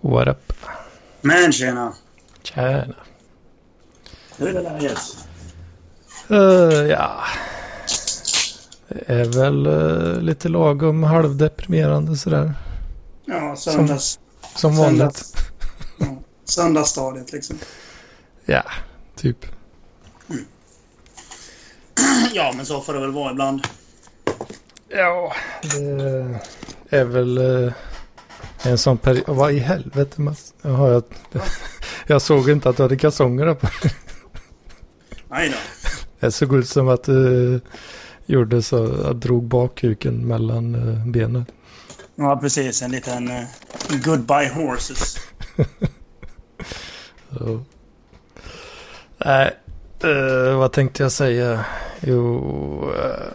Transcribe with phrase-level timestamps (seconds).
[0.00, 0.52] What up?
[1.20, 1.94] Men tjena.
[2.42, 2.94] Tjena.
[4.36, 4.98] Hur är läget?
[6.30, 6.38] Uh,
[6.90, 7.24] ja.
[8.88, 12.54] Det är väl uh, lite lagom halvdeprimerande sådär.
[13.24, 14.18] Ja, söndags...
[14.56, 15.16] Som vanligt.
[15.16, 15.34] Söndags,
[15.98, 17.58] ja, söndagsstadiet liksom.
[18.44, 18.62] Ja,
[19.16, 19.46] typ.
[22.34, 23.66] Ja, men så får det väl vara ibland.
[24.88, 25.32] Ja,
[26.90, 27.72] det är väl uh,
[28.62, 29.24] en sån period.
[29.26, 30.20] Vad i helvete?
[30.20, 30.54] Mats?
[30.62, 31.02] Jaha, jag,
[32.06, 33.68] jag såg inte att du hade kalsonger på.
[35.28, 35.56] Nej då.
[36.20, 37.60] Det såg ut som att du
[38.26, 38.76] gjorde så.
[39.04, 41.46] Jag drog bakkuken mellan uh, benen.
[42.14, 42.82] Ja, precis.
[42.82, 43.44] En liten uh,
[44.04, 45.18] goodbye horses.
[47.38, 47.64] Så.
[49.24, 49.56] Nej,
[50.02, 51.64] eh, vad tänkte jag säga?
[52.00, 53.32] Jo, eh,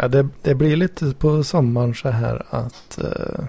[0.00, 3.44] ja, det, det blir lite på sommaren så här att eh,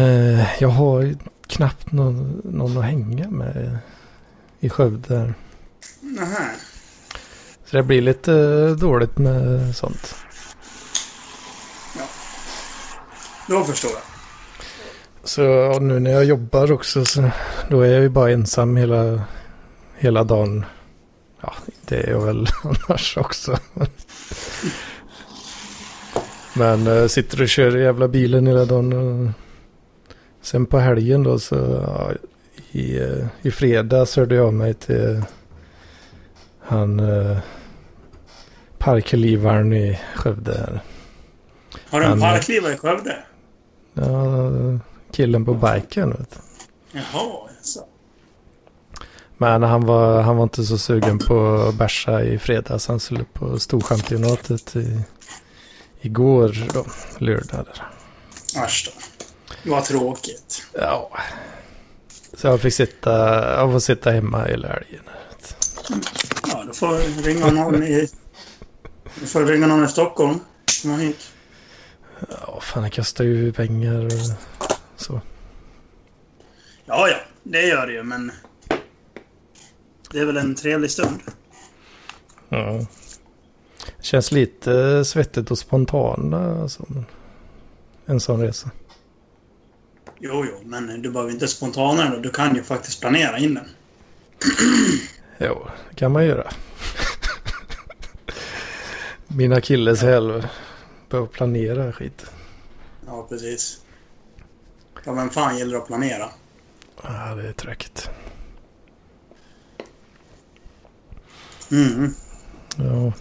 [0.00, 1.14] eh, jag har
[1.46, 3.78] knappt någon, någon att hänga med
[4.60, 5.34] i Skövde.
[6.00, 6.50] Nähä.
[7.64, 8.32] Så det blir lite
[8.74, 10.14] dåligt med sånt.
[13.48, 14.02] Då förstår jag.
[15.24, 17.30] Så nu när jag jobbar också så
[17.68, 19.22] då är jag ju bara ensam hela,
[19.96, 20.64] hela dagen.
[21.40, 22.46] Ja, det är jag väl
[22.88, 23.58] annars också.
[26.60, 28.92] Men äh, sitter och kör i jävla bilen hela dagen.
[28.92, 29.32] Och
[30.46, 31.54] sen på helgen då så
[31.86, 32.10] ja,
[32.72, 35.22] i, eh, i fredags hörde jag mig till
[36.60, 37.38] han äh,
[38.78, 40.54] parklivaren i Skövde.
[40.58, 40.80] Här.
[41.90, 43.16] Har du en Han- parklivare i Skövde?
[43.94, 44.50] Ja,
[45.12, 46.98] killen på biken vet du.
[46.98, 47.80] Jaha, alltså.
[49.38, 52.88] Men han var, han var inte så sugen på att bärsa i fredags.
[52.88, 55.00] Han skulle på Storchampionatet i,
[56.00, 56.86] igår då,
[57.18, 57.66] lördag.
[57.66, 57.84] Där.
[58.62, 59.02] Asch då.
[59.70, 60.62] Vad tråkigt.
[60.72, 61.18] Ja.
[62.32, 63.12] Så jag fick sitta,
[63.56, 65.04] jag får sitta hemma hela helgen.
[66.48, 68.08] Ja, då får ringa någon i...
[69.20, 70.40] Du får ringa någon i Stockholm.
[70.82, 71.32] Komma hit.
[72.28, 74.12] Ja, fan jag kastar ju pengar och
[74.96, 75.20] så.
[76.84, 77.16] Ja, ja.
[77.42, 78.32] Det gör det ju, men...
[80.12, 81.20] Det är väl en trevlig stund.
[82.48, 82.86] Ja.
[84.00, 87.04] Känns lite svettigt och spontana som
[88.06, 88.70] en sån resa.
[90.18, 92.16] Jo, jo, men du behöver inte spontana då.
[92.20, 93.64] Du kan ju faktiskt planera in den.
[95.42, 96.46] Jo, det kan man göra.
[99.26, 100.46] Min akilleshäl
[101.08, 102.26] behöver planera skit.
[103.06, 103.80] Ja, precis.
[105.04, 106.28] Ja, vem fan gillar att planera?
[107.02, 108.10] Ja, det är tråkigt.
[111.70, 112.14] Mm.
[112.76, 113.12] Ja.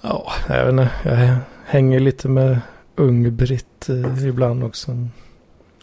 [0.00, 0.90] Ja, jag vet inte.
[1.04, 1.36] Jag
[1.66, 2.60] hänger lite med
[2.96, 5.08] ung-Britt eh, ibland också.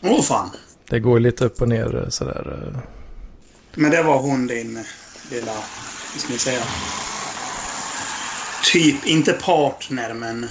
[0.01, 0.49] Åh fan.
[0.89, 2.71] Det går lite upp och ner eh, sådär.
[2.73, 2.79] eh.
[3.75, 4.83] Men det var hon din
[5.31, 5.51] lilla...
[6.13, 6.61] Vad ska vi säga?
[8.73, 10.49] Typ, inte partner, men...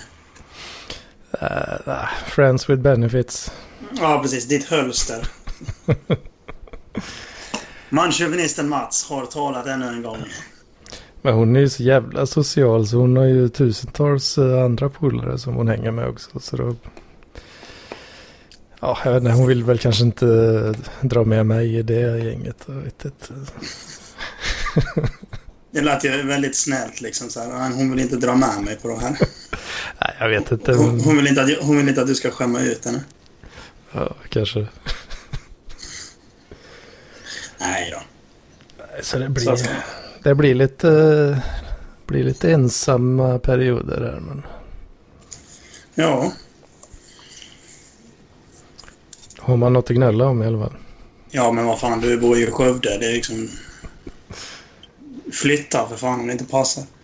[1.87, 3.53] nah, friends with benefits.
[4.01, 4.45] Ja, precis.
[4.49, 5.27] Ditt hölster.
[7.89, 10.25] Manchauvinisten Mats har talat ännu en gång.
[11.25, 15.39] Men hon är ju så jävla social så hon har ju tusentals eh, andra polare
[15.39, 16.41] som hon hänger med också.
[16.41, 16.77] Så då...
[18.81, 20.27] Ja, jag vet inte, hon vill väl kanske inte
[21.01, 22.57] dra med mig i det gänget.
[22.67, 23.33] Jag vet inte.
[25.71, 27.49] Det lät ju väldigt snällt liksom så här.
[27.49, 29.11] "Nej, Hon vill inte dra med mig på det här.
[30.01, 30.73] Nej, jag vet inte.
[30.75, 33.05] Hon, hon, vill inte att, hon vill inte att du ska skämma ut henne.
[33.93, 34.67] Ja, kanske.
[37.61, 38.03] Nej då.
[39.03, 39.69] Så det Så blir, att-
[40.25, 41.43] det blir lite,
[42.07, 44.21] blir lite ensamma perioder här.
[44.21, 44.43] Men
[45.95, 46.33] Ja.
[49.39, 50.73] har man något att gnälla om i alla fall.
[51.31, 52.01] Ja, men vad fan.
[52.01, 52.99] Du bor ju i Skövde.
[52.99, 53.49] Det är liksom...
[55.33, 56.85] Flytta för fan om det inte passar.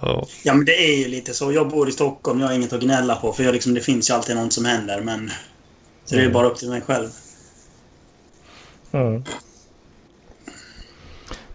[0.00, 1.52] Ja, Ja, men det är ju lite så.
[1.52, 2.40] Jag bor i Stockholm.
[2.40, 3.32] Jag har inget att gnälla på.
[3.32, 5.00] För jag liksom, det finns ju alltid något som händer.
[5.00, 5.30] Men...
[6.04, 6.32] Så det är ju Mm.
[6.34, 7.08] bara upp till mig själv.
[8.92, 9.24] Mm.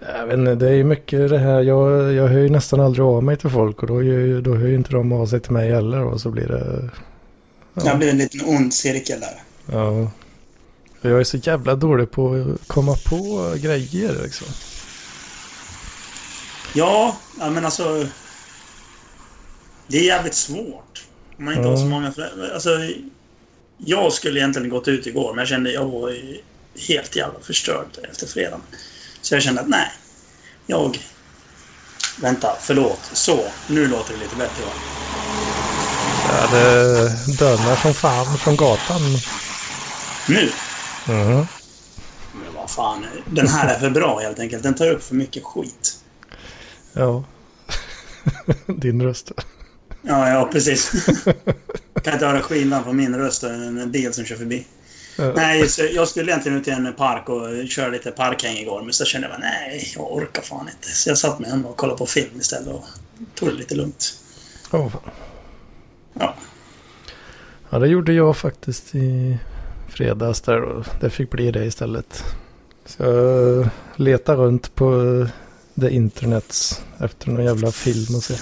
[0.08, 1.62] Jag vet inte, det är ju mycket det här.
[1.62, 4.68] Jag, jag hör ju nästan aldrig av mig till folk och då, ju- då hör
[4.68, 6.04] ju inte de av sig till mig heller.
[6.06, 6.90] Och så blir det...
[7.74, 9.42] Det har blivit en liten ond cirkel där.
[9.72, 10.12] Ja.
[11.02, 14.48] Jag är så jävla dålig på att komma på grejer liksom.
[16.76, 18.08] Ja, ja men alltså...
[19.88, 21.06] Det är jävligt svårt.
[21.38, 21.88] Om man inte har så Ja.
[21.90, 22.50] många föräldrar.
[22.54, 22.70] Alltså,
[23.78, 26.14] jag skulle egentligen gått ut igår, men jag kände jag var
[26.90, 28.62] helt jävla förstörd efter fredagen.
[29.24, 29.92] Så jag kände att nej.
[30.68, 31.00] Jag...
[32.22, 33.00] Vänta, förlåt.
[33.14, 34.72] Så, nu låter det lite bättre va?
[36.30, 37.10] Ja, det
[37.40, 39.02] dönar som fan från gatan.
[40.28, 40.52] Nu?
[41.08, 41.48] Mhm.
[42.34, 43.06] Men vad fan.
[43.26, 44.64] Den här är för bra helt enkelt.
[44.64, 45.98] Den tar upp för mycket skit.
[46.94, 47.24] Ja.
[48.78, 49.32] Din röst.
[50.02, 50.92] Ja, ja precis.
[52.04, 54.66] kan inte höra skillnad på min röst och en bil som kör förbi.
[55.18, 58.82] Nej, så jag skulle egentligen ut i en park och köra lite parkhäng igår.
[58.82, 60.88] Men så kände jag bara, nej, jag orkar fan inte.
[60.88, 62.86] Så jag satt mig hemma och kollade på film istället och
[63.36, 64.20] tog det lite lugnt.
[64.72, 64.92] Fan.
[66.14, 66.36] Ja.
[67.70, 69.38] Ja, det gjorde jag faktiskt i
[69.90, 72.24] fredags där och det fick bli det istället.
[72.86, 75.28] Så jag letar runt på
[75.82, 78.36] the internets efter någon jävla film och se.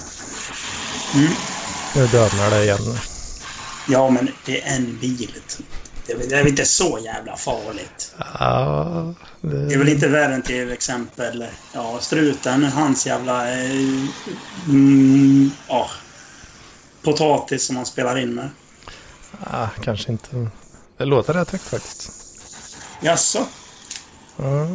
[1.14, 1.32] Mm.
[1.96, 2.78] Nu dödnar det igen.
[3.88, 5.30] Ja, men det är en bil.
[6.06, 8.14] Det är, väl- det är väl inte så jävla farligt.
[8.38, 9.66] Ja, det...
[9.66, 13.50] Det är väl inte värre än till exempel ja, struten, hans jävla...
[13.52, 13.70] Eh,
[14.68, 15.90] mm, ja,
[17.02, 18.50] potatis som han spelar in med.
[19.52, 20.48] Ja, kanske inte.
[20.96, 22.12] Det låter rätt högt faktiskt.
[23.00, 23.46] Jaså?
[24.36, 24.66] Ja,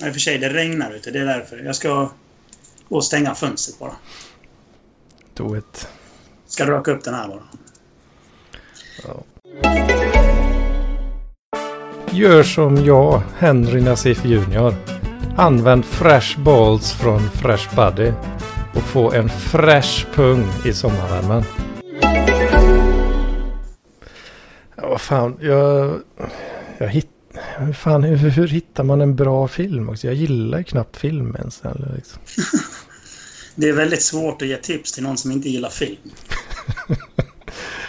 [0.00, 1.10] Nej, för sig, det regnar ute.
[1.10, 1.58] Det är därför.
[1.58, 2.10] Jag ska
[2.88, 3.96] gå och stänga fönstret bara.
[5.34, 5.88] do it.
[6.46, 7.42] Ska röka upp den här bara.
[9.04, 9.22] Ja.
[12.10, 14.74] Gör som jag, Henry Nassif Jr.
[15.36, 18.12] Använd Fresh Balls från Fresh Buddy
[18.74, 21.44] och få en fresh pung i sommarvärmen.
[24.76, 26.00] Ja, vad fan, jag...
[26.78, 27.10] Jag hitt...
[27.58, 30.06] hur Fan, hur, hur hittar man en bra film också?
[30.06, 31.62] Jag gillar knappt film ens.
[31.64, 32.22] Eller liksom.
[33.54, 35.96] Det är väldigt svårt att ge tips till någon som inte gillar film.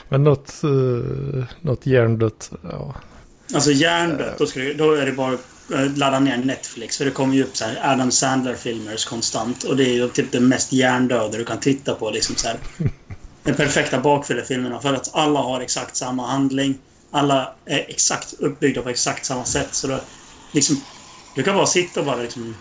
[0.10, 2.96] Men något, uh, något hjärndött, ja.
[3.54, 6.98] Alltså hjärndött, då, du, då är det bara att ladda ner Netflix.
[6.98, 9.64] För det kommer ju upp så här Adam Sandler-filmer konstant.
[9.64, 12.10] Och det är ju typ det mest hjärndöda du kan titta på.
[12.10, 12.58] Liksom så här.
[13.44, 14.80] Den perfekta bakfyllefilmerna.
[14.80, 16.78] För att alla har exakt samma handling.
[17.12, 19.70] Alla är exakt uppbyggda på exakt samma sätt.
[19.72, 20.00] Så då,
[20.52, 20.82] liksom,
[21.36, 22.56] du kan bara sitta och bara liksom...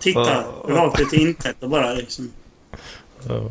[0.00, 2.32] Titta rakt ut i intet och bara liksom...
[3.28, 3.50] Ja.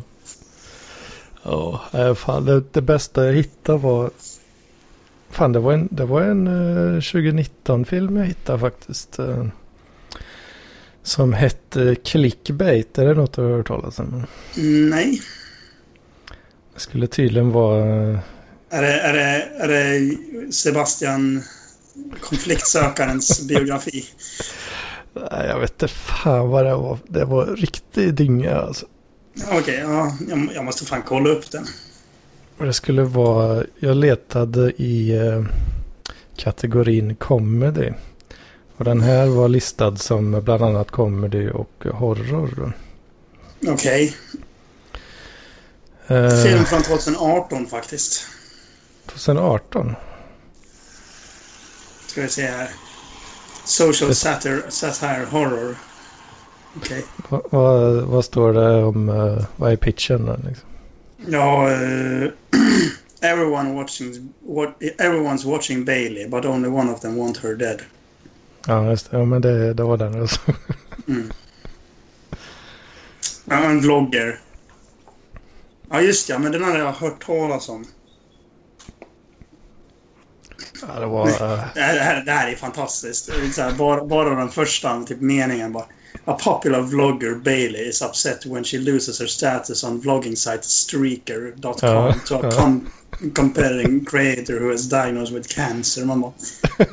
[1.44, 4.10] Ja, nej, fan det, det bästa jag hittade var...
[5.30, 9.18] Fan, det var en, det var en eh, 2019-film jag hittade faktiskt.
[9.18, 9.46] eh,
[11.02, 12.98] som hette Clickbait.
[12.98, 14.24] Är det något du har hört talas om?
[14.90, 15.20] Nej.
[16.74, 18.10] Det skulle tydligen vara...
[18.10, 18.18] eh,
[18.70, 21.42] Är det, är det, är det Sebastian
[22.20, 24.04] konfliktsökarens biografi?
[25.14, 26.98] Nej, jag vet inte fan vad det var.
[27.08, 28.86] Det var riktig dynga alltså.
[29.52, 31.66] Okej, ja, jag, jag måste fan kolla upp den.
[32.58, 33.64] Det skulle vara...
[33.78, 35.44] Jag letade i eh,
[36.36, 37.90] kategorin comedy.
[38.76, 42.72] Och den här var listad som bland annat comedy och horror.
[43.68, 44.16] Okej.
[46.06, 48.26] Eh, Film från 2018 faktiskt.
[49.06, 49.94] 2018.
[52.06, 52.70] Ska vi se här.
[53.64, 55.76] Social satire, satire horror.
[56.76, 57.04] Okej.
[57.28, 59.08] Va, vad, vad står det om...
[59.08, 60.26] eh, vad är pitchen?
[60.26, 60.68] då, Liksom?
[61.26, 62.30] Ja, eh,
[63.32, 67.82] everyone watching, what, everyone's watching Bailey, but only one of them want her dead.
[68.66, 69.18] Ja, just det.
[69.18, 70.20] Ja, men det, det var den.
[70.20, 70.40] Alltså.
[71.08, 71.30] Mm.
[73.44, 74.38] Ja, en vlogger.
[75.90, 77.84] Ja, just ja, men den har jag hört talas om.
[80.94, 81.28] Ja, det var...
[81.28, 83.26] eh, Det här, det här, det är fantastiskt.
[83.56, 85.84] Det är här, bara, bara den första typ, meningen bara.
[86.24, 91.74] A popular vlogger Bailey is upset when she loses her status on vlogging site Streaker.com
[91.82, 92.50] Ja, to a ja.
[92.50, 92.86] com
[93.34, 96.04] comparing creator who is diagnosed with cancer.
[96.04, 96.32] Man bara,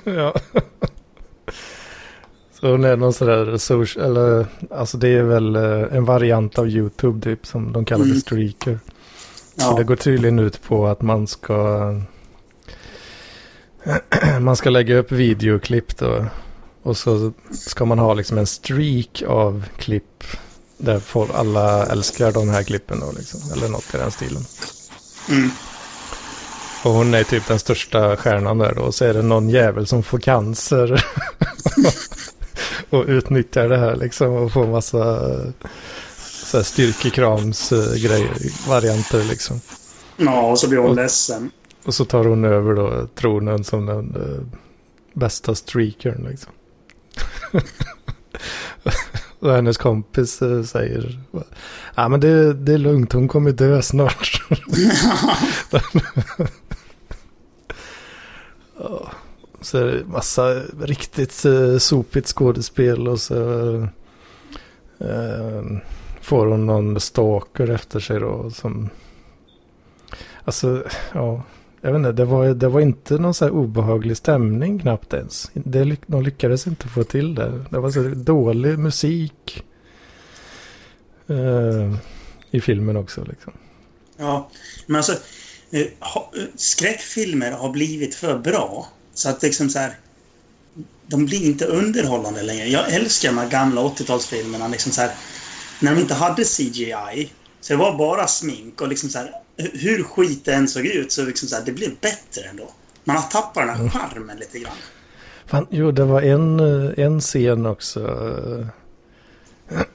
[0.15, 0.33] ja.
[2.59, 4.05] Så hon är någon sådär social...
[4.05, 8.19] Eller alltså det är väl eh, en variant av YouTube typ som de kallar Mm.
[8.19, 8.79] streaker.
[9.69, 11.55] Och det ja, går tydligen ut på att man ska...
[14.39, 16.25] man ska lägga upp videoklipp då.
[16.83, 20.23] Och så ska man ha liksom en streak av klipp.
[20.77, 23.39] Där folk, alla älskar de här klippen då liksom.
[23.53, 24.45] Eller något i den stilen.
[25.29, 25.49] mm,
[26.83, 28.81] Och hon är typ den största stjärnan där då.
[28.81, 31.05] Och så är det någon jävel som får cancer.
[32.89, 34.31] och utnyttjar det här liksom.
[34.33, 35.29] Och får massa
[36.45, 39.61] så här styrkekrams-grejer, varianter liksom.
[40.17, 41.51] ja, och så blir hon Och- ledsen.
[41.85, 44.57] Och så tar hon över då tronen som den eh,
[45.13, 46.53] bästa streakern liksom.
[49.39, 51.19] och hennes kompis eh, säger,
[51.95, 54.43] ja men det, det är lugnt, hon kommer dö snart.
[59.61, 63.73] Så är det massa riktigt eh, sopigt skådespel och så
[64.99, 65.63] eh,
[66.21, 68.89] får hon någon stalker efter sig då som...
[70.43, 70.83] Alltså,
[71.13, 71.43] ja.
[71.81, 75.51] Jag vet inte, det var, det var inte någon så här obehaglig stämning knappt ens.
[75.53, 77.65] Det, de lyckades inte få till det.
[77.69, 79.63] Det var så dålig musik
[81.27, 81.95] eh,
[82.51, 83.53] i filmen också liksom.
[84.17, 84.49] Ja,
[84.85, 85.11] men alltså
[85.73, 85.85] uh,
[86.55, 88.87] skräckfilmer har blivit för bra.
[89.13, 89.97] Så att liksom så här,
[91.07, 92.67] de blir inte underhållande längre.
[92.67, 94.71] Jag älskar de här gamla 80-talsfilmerna.
[94.71, 95.11] Liksom så här,
[95.79, 97.29] när de inte hade CGI.
[97.61, 101.11] Så det var bara smink och liksom så här, hur skit det än såg ut
[101.11, 102.71] så liksom så här, det blev bättre ändå.
[103.03, 103.89] Man har tappat den här mm.
[103.89, 104.73] charmen lite grann.
[105.45, 106.59] Fan, jo, det var en,
[106.97, 107.99] en scen också.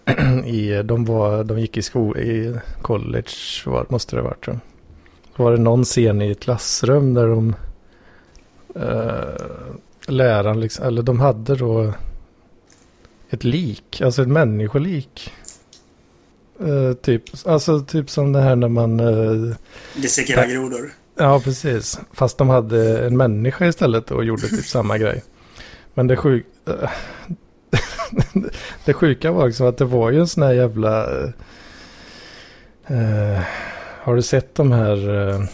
[0.45, 3.31] I, de, var, de gick i, sko, i college,
[3.67, 4.45] var, måste det ha varit.
[5.37, 7.55] Så var det någon scen i ett klassrum där de
[8.77, 11.93] uh, läraren, liksom, eller de hade då
[13.31, 15.33] ett lik, alltså ett människolik.
[16.61, 19.01] Uh, typ, alltså typ som det här när man...
[19.01, 19.55] Uh,
[19.95, 20.91] Dissekera grodor.
[21.19, 22.01] Ja, precis.
[22.13, 25.23] Fast de hade en människa istället och gjorde typ samma grej.
[25.95, 26.49] Men det sjuka...
[28.35, 28.43] Uh,
[28.85, 31.07] det sjuka var också att det var ju en sån här jävla...
[32.91, 33.41] Uh,
[34.03, 35.45] har du sett de här uh,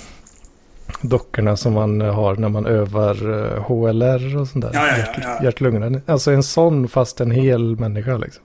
[1.03, 3.15] dockorna som man har när man övar
[3.59, 4.71] HLR och sånt där?
[4.75, 5.45] Ja, ja, ja, ja.
[5.45, 8.43] Hjärt Alltså en sån fast en hel människa liksom.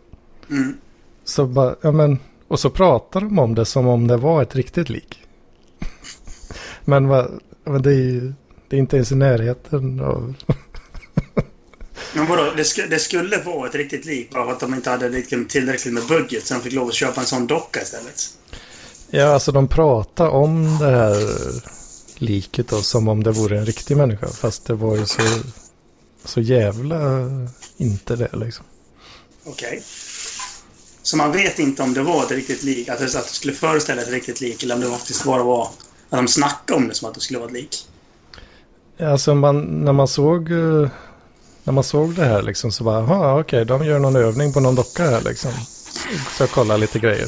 [0.49, 0.73] Mm.
[1.23, 4.55] Så bara, ja men och så pratar de om det som om det var ett
[4.55, 5.21] riktigt lik.
[6.85, 7.27] men, va,
[7.63, 8.33] men det, är ju,
[8.69, 10.35] det är inte ens i närheten av...
[12.13, 15.09] men vadå, det, sk det skulle vara ett riktigt lik bara att de inte hade
[15.09, 18.21] liksom tillräckligt med budget så de fick lov att köpa en sån docka istället?
[19.09, 21.15] Ja, alltså de pratar om det här
[22.17, 24.27] liket då som om det vore en riktig människa.
[24.27, 25.21] Fast det var ju så,
[26.25, 27.29] så jävla
[27.77, 28.65] inte det liksom.
[29.45, 29.67] Okej.
[29.67, 29.81] Okay.
[31.07, 34.01] Så man vet inte om det var ett riktigt lik, det, att det skulle föreställa
[34.01, 35.63] ett riktigt lik, eller om det faktiskt bara var
[36.09, 37.87] att de snackade om det som att det skulle vara ett lik.
[38.99, 40.89] Alltså man, när man såg eh,
[41.63, 44.59] när man såg det här liksom så bara, okej, okay, de gör någon övning på
[44.59, 45.51] någon docka här liksom.
[46.37, 47.27] Så jag kollar lite grejer.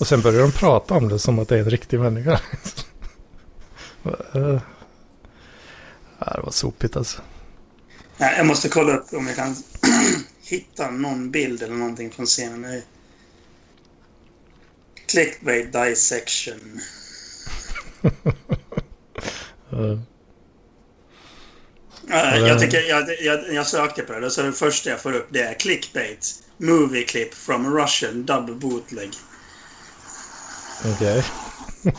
[0.00, 2.40] Och sen börjar de prata om det som att det är en riktig människa.
[6.18, 7.22] Det var sopigt alltså.
[8.18, 9.56] jag måste kolla upp om jag kan
[10.42, 12.82] hitta någon bild eller någonting från scenen.
[15.06, 16.80] Clickbait dissection.
[19.72, 19.98] uh.
[22.08, 25.42] jag, tycker, jag, jag, jag sökte på det, så det första jag får upp det
[25.42, 26.42] är clickbait.
[26.58, 29.10] Movie clip from Russian double bootleg.
[30.84, 31.18] Okej.
[31.18, 31.92] Okay.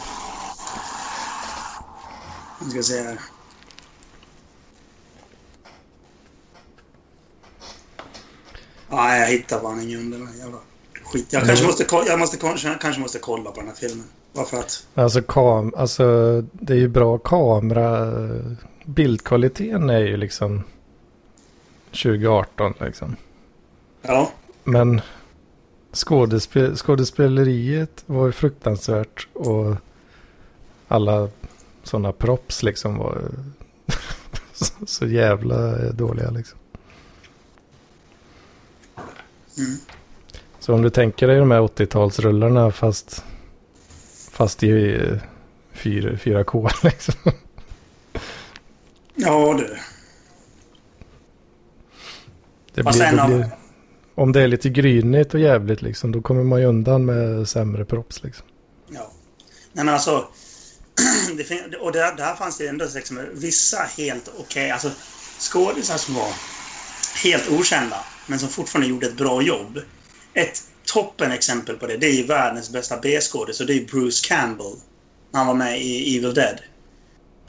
[2.62, 3.20] Vi ska se här.
[8.90, 10.60] Nej, jag hittar fan ingen under den jävla
[11.08, 11.34] skit.
[11.34, 12.38] Jag kanske, måste, jag måste,
[12.82, 14.06] kanske måste kolla på den här filmen.
[14.34, 14.88] Varför att?
[14.96, 16.04] Alltså, kam, alltså
[16.52, 18.12] det är ju bra kamera.
[18.86, 20.64] Bildkvaliteten är ju liksom
[21.92, 23.16] 2018 liksom.
[24.02, 24.32] Ja.
[24.64, 25.02] Men
[25.94, 29.76] skådespel, skådespeleriet var ju fruktansvärt och
[30.88, 31.30] alla
[31.84, 33.32] sådana props liksom var
[34.86, 36.60] så jävla dåliga liksom.
[39.58, 39.78] Mm.
[40.68, 43.24] Så om du tänker dig de här 80-talsrullarna fast,
[44.32, 45.00] fast i
[45.74, 47.32] 4, 4K liksom.
[49.16, 49.78] Ja du.
[52.74, 53.50] Det blir, det blir,
[54.16, 57.86] om det är lite grynigt och jävligt liksom, då kommer man ju undan med sämre
[57.86, 58.46] props liksom.
[58.90, 59.12] Ja.
[59.74, 60.28] Nej men alltså.
[61.38, 64.92] det, och där, där fanns det ändå liksom, vissa helt okej, okay, alltså
[65.40, 66.34] skådisar som var
[67.24, 69.80] helt okända, men som fortfarande gjorde ett bra jobb.
[70.38, 74.76] Ett toppen exempel på det, det är världens bästa B-skådis och det är Bruce Campbell.
[75.32, 76.60] När han var med i Evil Dead.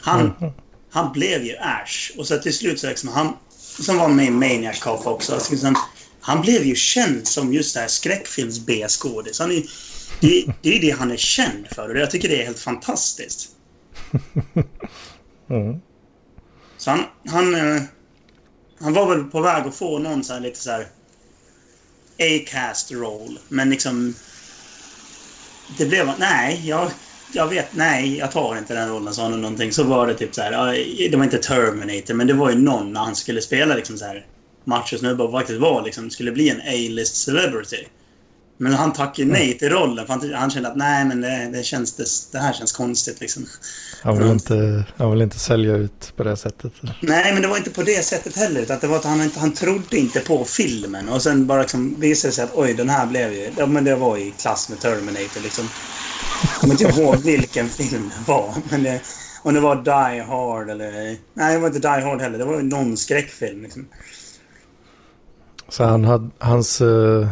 [0.00, 0.52] Han, mm.
[0.90, 2.18] han blev ju Ash.
[2.18, 3.36] Och så till slut så liksom han...
[3.80, 5.34] Som var med i Maniac Cop också.
[5.34, 5.74] Alltså, liksom,
[6.20, 9.38] han blev ju känd som just det här skräckfilms B-skådis.
[9.38, 9.62] Han är,
[10.20, 13.48] det, det är det han är känd för och jag tycker det är helt fantastiskt.
[15.50, 15.80] Mm.
[16.76, 17.82] Så han, han, eh,
[18.80, 20.86] han var väl på väg att få någon så här lite så här
[22.18, 23.38] A-cast roll.
[23.48, 24.14] Men liksom...
[25.78, 26.12] Det blev...
[26.18, 26.90] Nej, jag,
[27.32, 27.72] jag vet...
[27.72, 29.72] Nej, jag tar inte den rollen, sa han någonting.
[29.72, 30.50] Så var det typ så här...
[31.10, 34.04] Det var inte Terminator, men det var ju någon när han skulle spela liksom så
[34.04, 34.26] här
[34.64, 37.86] machosnubbe och faktiskt var liksom, skulle bli en A-list celebrity.
[38.60, 41.62] Men han tackade nej till rollen för han, han kände att nej men det, det,
[41.62, 43.46] känns, det, det här känns konstigt liksom.
[44.02, 46.72] Han vill, inte, han vill inte sälja ut på det sättet.
[47.00, 48.60] Nej, men det var inte på det sättet heller.
[48.60, 51.08] Utan det var att han, han trodde inte på filmen.
[51.08, 53.50] Och sen bara liksom visade det sig att oj, den här blev ju...
[53.56, 55.68] Ja, men det var i klass med Terminator liksom.
[56.42, 58.54] Jag kommer inte ihåg vilken film det var.
[58.70, 59.00] Men det,
[59.42, 61.16] om det var Die Hard eller...
[61.34, 62.38] Nej, det var inte Die Hard heller.
[62.38, 63.86] Det var någon skräckfilm liksom.
[65.68, 67.28] Så han hade, hans, uh,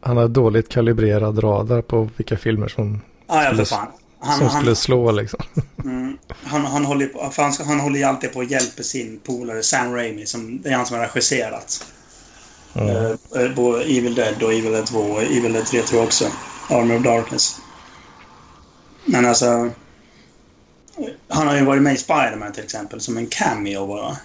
[0.00, 3.80] han hade dåligt kalibrerad radar på vilka filmer som, ah, ja, skulle,
[4.18, 5.40] han, som skulle slå liksom.
[5.84, 9.62] Mm, han, han, håller, på, han, han håller ju alltid på och hjälper sin polare
[9.62, 10.26] Sam Raimi.
[10.26, 11.92] Som, det är han som har regisserat.
[12.74, 12.96] Mm.
[12.96, 16.24] Uh, både Evil Dead och Evil Dead 2 och Evil Dead 3 tror jag också.
[16.68, 17.60] Army of Darkness.
[19.04, 19.70] Men alltså...
[21.28, 24.16] Han har ju varit med i Spiderman till exempel som en cameo bara.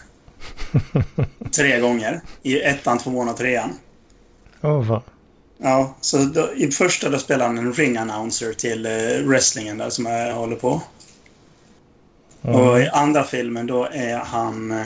[1.51, 2.21] Tre gånger.
[2.43, 3.73] I ettan, tvåan och trean.
[4.61, 5.01] Åh, oh, fan.
[5.57, 9.89] Ja, så då, i första då spelar han en ring announcer till uh, wrestlingen där
[9.89, 10.81] som jag håller på.
[12.47, 12.61] Mm.
[12.61, 14.71] Och i andra filmen då är han...
[14.71, 14.85] Eh,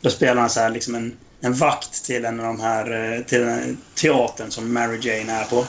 [0.00, 3.14] då spelar han så här liksom en, en vakt till en av de här...
[3.14, 5.66] Eh, till den teatern som Mary Jane är på.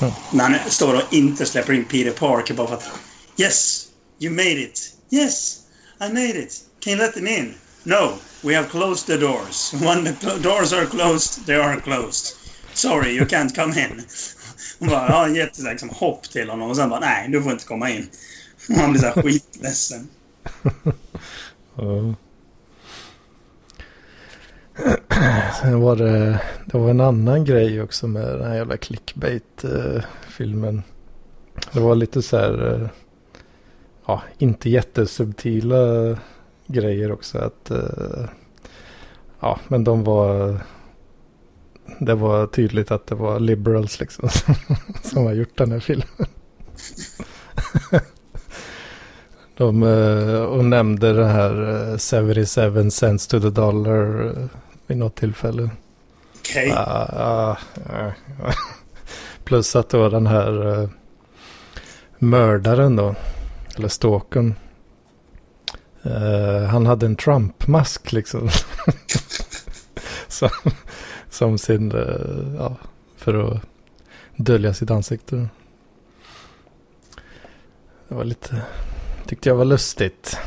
[0.00, 0.14] Mm.
[0.32, 2.90] När han står och inte släpper in Peter Parker bara för att...
[3.36, 3.86] Yes!
[4.18, 4.92] You made it!
[5.10, 5.60] Yes!
[6.00, 6.60] I made it!
[6.80, 7.54] Can you let them in?
[7.82, 8.12] No!
[8.42, 9.74] We have closed the doors.
[9.80, 12.36] When the doors are closed, they are closed.
[12.74, 14.02] Sorry, you can't come in.
[14.78, 17.64] Hon bara, ja, gett liksom, hopp till honom och sen bara, nej, du får inte
[17.64, 18.08] komma in.
[18.68, 20.08] Och han blir så här skitledsen.
[25.60, 30.82] Sen var det, det var en annan grej också med den här jävla clickbait-filmen.
[31.72, 32.88] Det var lite så här, eh,
[34.06, 35.76] ja, inte jättesubtila
[36.66, 37.38] grejer också.
[37.38, 38.24] Att, eh,
[39.40, 40.60] ja, men de var
[41.98, 44.28] det var tydligt att det var liberals liksom
[45.02, 46.06] som har gjort den här filmen.
[49.56, 54.46] De uh, och nämnde det här uh, 77 cents to the dollar uh,
[54.86, 55.70] vid något tillfälle.
[56.38, 56.72] Okej.
[56.72, 57.54] Okay.
[57.90, 58.12] Uh,
[59.44, 60.88] plus att var den här
[62.18, 63.14] mördaren då.
[63.76, 64.54] Eller stalken.
[66.06, 68.48] Uh, han hade en Trump-mask liksom.
[70.28, 70.50] Så
[71.34, 72.76] som sin, eh, ja,
[73.16, 73.60] för att
[74.36, 75.48] dölja sitt ansikte.
[78.08, 78.62] Det var lite,
[79.26, 80.38] tyckte jag var lustigt.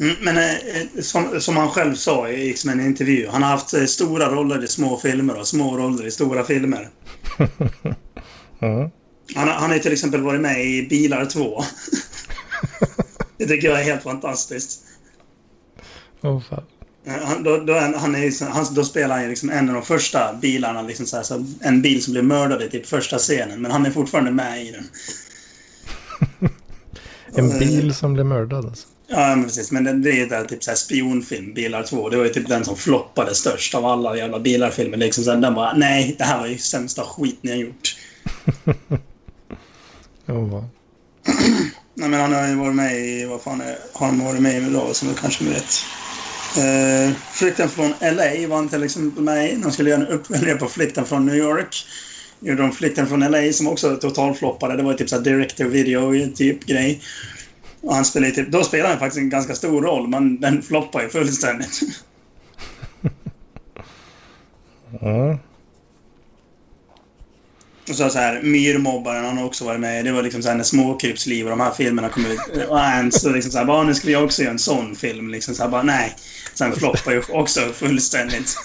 [0.00, 3.28] Mm, men eh, som, som han själv sa i liksom en intervju.
[3.28, 6.90] Han har haft eh, stora roller i små filmer och små roller i stora filmer.
[8.58, 8.90] mm.
[9.34, 11.62] han, han har till exempel varit med i Bilar 2.
[13.36, 14.80] det tycker jag är helt fantastiskt.
[16.20, 16.64] Oh, fan.
[17.06, 20.82] Han, då, då, han är, han, då spelar han liksom en av de första bilarna.
[20.82, 23.62] Liksom så här, så en bil som blir mördad i typ första scenen.
[23.62, 24.88] Men han är fortfarande med i den.
[27.34, 28.86] en bil som blir mördad alltså?
[29.08, 29.70] Ja, men precis.
[29.72, 32.08] Men det, det är där, typ så här spionfilm, Bilar 2.
[32.08, 34.96] Det var ju typ den som floppade störst av alla jävla bilarfilmer.
[34.96, 37.96] Liksom, så den bara, nej, det här var ju sämsta skit ni har gjort.
[40.26, 40.64] oh,
[41.94, 44.62] nej, men han har ju varit med i, vad fan är, har han varit med
[44.62, 45.84] i då som du kanske vet?
[46.58, 49.58] Uh, flykten från LA var han till exempel med.
[49.62, 51.86] De skulle göra en uppföljare på Flykten från New York.
[52.40, 54.76] Gjorde de Flykten från LA som också totalfloppade.
[54.76, 57.02] Det var typ så director video typ grej.
[57.80, 61.04] Och han spelade typ, då spelade han faktiskt en ganska stor roll, men den floppade
[61.04, 61.80] ju fullständigt.
[65.02, 65.38] mm.
[67.88, 70.04] Och så, så här, Myrmobbaren han har också varit med.
[70.04, 72.68] Det var liksom så här när Småkrypsliv och de här filmerna kom ut.
[72.68, 75.30] Och Ernst och liksom så här, bara, nu ska vi också göra en sån film.
[75.30, 76.16] Liksom så här, bara, nej.
[76.54, 78.56] Sen floppar ju också fullständigt.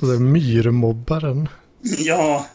[0.00, 1.48] Och så Myrmobbaren.
[1.98, 2.46] Ja.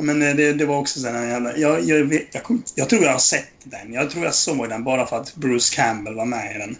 [0.00, 1.56] men det, det var också så här jävla...
[1.56, 3.92] Jag, jag, jag, jag, jag tror jag har sett den.
[3.92, 6.76] Jag tror jag såg den bara för att Bruce Campbell var med i den.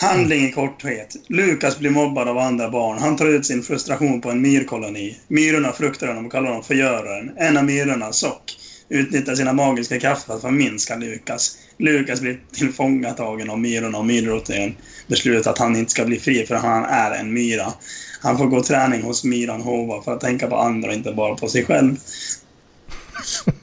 [0.00, 1.16] Handling i korthet.
[1.28, 2.98] Lukas blir mobbad av andra barn.
[2.98, 5.16] Han tar ut sin frustration på en myrkoloni.
[5.28, 7.32] Myrorna fruktar honom och kallar honom förgöraren.
[7.36, 8.56] En av myrorna, Sock,
[8.88, 11.58] utnyttjar sina magiska krafter för att förminska Lukas.
[11.80, 16.54] Lukas blir tillfångatagen av myrorna och myrdrottningen beslutar att han inte ska bli fri för
[16.54, 17.72] han är en myra.
[18.20, 21.36] Han får gå träning hos myran Hova för att tänka på andra och inte bara
[21.36, 21.96] på sig själv.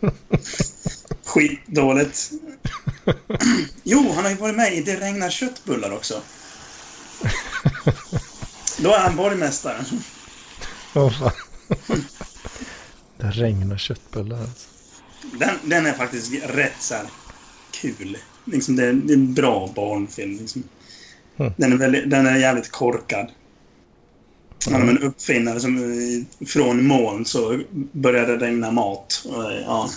[1.26, 2.32] Skitdåligt.
[3.84, 6.22] Jo, han har ju varit med i Det regnar köttbullar också.
[8.78, 9.86] Då är han borgmästare.
[10.94, 11.32] Åh fan.
[13.18, 14.68] Det regnar köttbullar alltså.
[15.40, 17.06] Den, den är faktiskt rätt så här
[17.82, 18.18] kul.
[18.46, 20.38] Liksom det, det är en bra barnfilm.
[20.38, 20.64] Liksom.
[21.38, 21.54] Mm.
[21.58, 23.28] Den, är väldigt, den är jävligt korkad.
[24.72, 27.60] Han är en uppfinnare som eh, från moln så
[27.92, 29.24] började det regna mat.
[29.26, 29.90] Och, eh, Ja.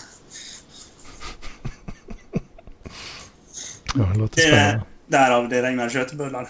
[3.94, 4.82] Ja, det låter Det, spännande.
[5.06, 6.48] därav det regnar köttbullar.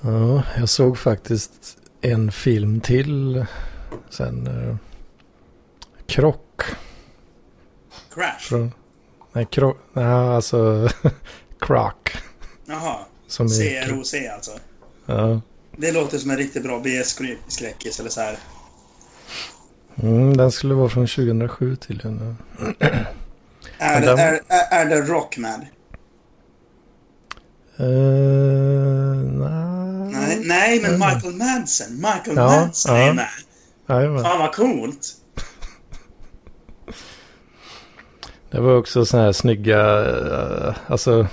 [0.00, 1.52] Ja, jag såg faktiskt
[2.00, 3.44] en film till
[4.10, 4.46] sen.
[4.46, 4.76] Eh,
[6.06, 6.49] krock.
[8.14, 8.38] Crash.
[8.48, 8.72] Från,
[9.32, 9.76] nej, krock.
[9.92, 10.88] Nej, alltså
[11.60, 11.92] Croc.
[12.66, 12.96] Jaha.
[13.26, 14.50] Som är, CROC alltså.
[15.06, 15.40] ja.
[15.76, 18.38] Det låter som en riktigt bra B-skräckis eller så här.
[20.02, 22.36] mm, den skulle vara från 2007 tydligen.
[23.78, 25.66] Är, den- är, är, är det Rockman?
[27.80, 27.86] Uh,
[29.16, 30.10] nej.
[30.12, 30.92] Nej, nej, men.
[30.92, 31.94] Michael Madsen.
[31.96, 33.12] Michael Ja, Madsen är ja.
[33.12, 33.28] med.
[33.88, 34.22] Jajamän.
[34.24, 35.16] Fan vad coolt.
[38.50, 41.26] Det var också sådana här snygga, eh, alltså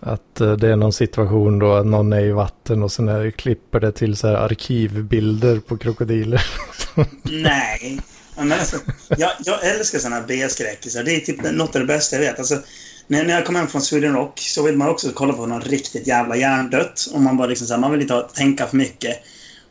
[0.00, 3.30] att eh, det är någon situation då att någon är i vatten och sen är,
[3.30, 6.46] klipper det till så här arkivbilder på krokodiler.
[7.22, 8.00] Nej.
[8.36, 8.76] Men alltså,
[9.08, 11.04] jag, jag älskar sådana här B-skräckisar.
[11.04, 12.38] Det är typ något av det bästa jag vet.
[12.38, 12.58] Alltså,
[13.06, 15.66] när, när jag kom hem från Sweden Rock så vill man också kolla på något
[15.66, 17.08] riktigt jävla hjärndött.
[17.14, 19.18] Och man bara liksom så här, man vill inte ha, tänka för mycket.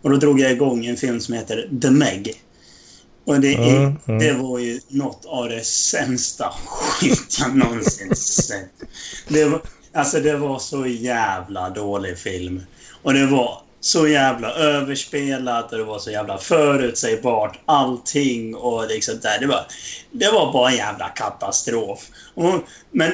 [0.01, 2.41] Och då drog jag igång en film som heter The Meg.
[3.25, 4.19] Och det, är, Mm, mm.
[4.19, 8.71] det var ju något av det sämsta skit jag någonsin sett.
[9.27, 9.61] Det var,
[9.93, 12.61] alltså det var så jävla dålig film.
[13.01, 19.19] Och det var så jävla överspelat och det var så jävla förutsägbart allting och liksom
[19.21, 19.39] där.
[19.39, 19.65] Det var,
[20.11, 21.99] det var bara en jävla katastrof.
[22.33, 22.53] Och,
[22.91, 23.11] men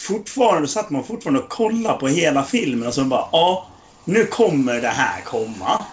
[0.00, 3.66] fortfarande satt man fortfarande och kollade på hela filmen och så bara ja,
[4.04, 5.84] nu kommer det här komma.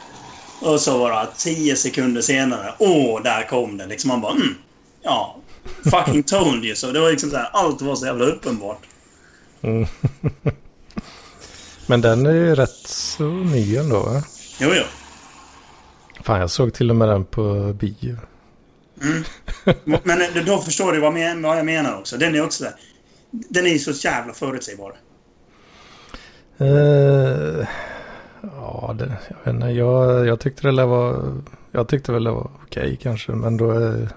[0.61, 3.85] Och så var det tio sekunder senare, åh, där kom det.
[3.85, 4.55] Liksom man bara, mm,
[5.01, 5.37] ja,
[5.83, 6.75] fucking told you.
[6.75, 8.81] Så det var liksom så här, allt var så jävla uppenbart.
[9.61, 9.87] Mm.
[11.87, 14.23] Men den är ju rätt så ny ändå va?
[14.59, 14.83] Jo, jo.
[16.23, 18.17] Fan, jag såg till och med den på bio.
[20.03, 21.19] Men eh, då förstår du vad,
[21.57, 22.17] jag menar också.
[22.17, 22.73] Den är också där.
[23.31, 24.95] Den är ju så jävla förutsägbar.
[26.57, 27.67] Eh,
[28.55, 29.67] ja, det, jag vet inte.
[29.67, 31.33] Jag, jag tyckte det var...
[31.71, 33.31] Jag tyckte väl det var okej kanske.
[33.31, 34.09] Men då är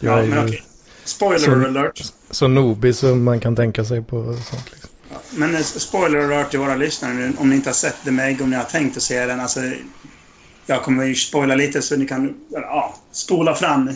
[0.00, 0.62] jag Ja, är men okej.
[1.04, 2.12] Spoiler Så- alert.
[2.30, 4.70] så nobig som man kan tänka sig på sånt.
[4.72, 4.90] Liksom.
[5.10, 8.10] Ja, Men eh, spoiler alert till våra lyssnare nu, om ni inte har sett The
[8.10, 9.40] Meg, om ni har tänkt att se den.
[9.40, 9.60] Alltså,
[10.66, 13.90] jag kommer ju spoila lite så ni kan ja, spola fram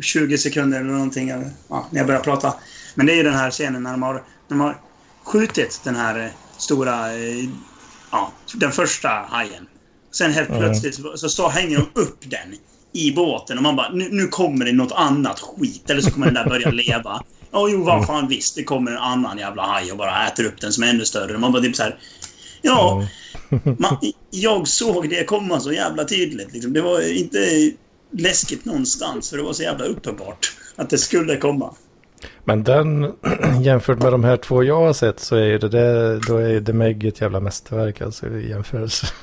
[0.00, 1.28] 20 sekunder eller någonting
[1.68, 2.54] ja, när jag börjar prata.
[2.94, 4.76] Men det är ju den här scenen när de har, de har
[5.24, 7.48] skjutit den här eh, stora, eh,
[8.16, 9.66] ja, den första hajen.
[10.12, 12.54] Sen helt plötsligt så, så, så hänger de upp den
[12.92, 15.90] i båten och man bara, nu, nu kommer det något annat skit.
[15.90, 17.22] Eller så kommer den där börja leva.
[17.52, 18.56] Ja, jo, vad fan visst.
[18.56, 21.38] Det kommer en annan jävla haj och bara äter upp den som är ännu större.
[21.38, 21.96] Man bara typ så här.
[22.62, 23.06] Ja,
[23.78, 23.98] man,
[24.30, 26.52] jag såg det komma så jävla tydligt.
[26.52, 26.72] Liksom.
[26.72, 27.70] Det var inte
[28.10, 31.74] läskigt någonstans för det var så jävla uppenbart att det skulle komma.
[32.44, 33.12] Men den,
[33.62, 36.72] jämfört med de här två jag har sett så är det, det då är The
[36.72, 39.06] Meg ett jävla mästerverk alltså i jämförelse.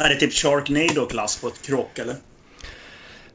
[0.00, 2.16] Är det typ Sharknado-klass på ett krock eller?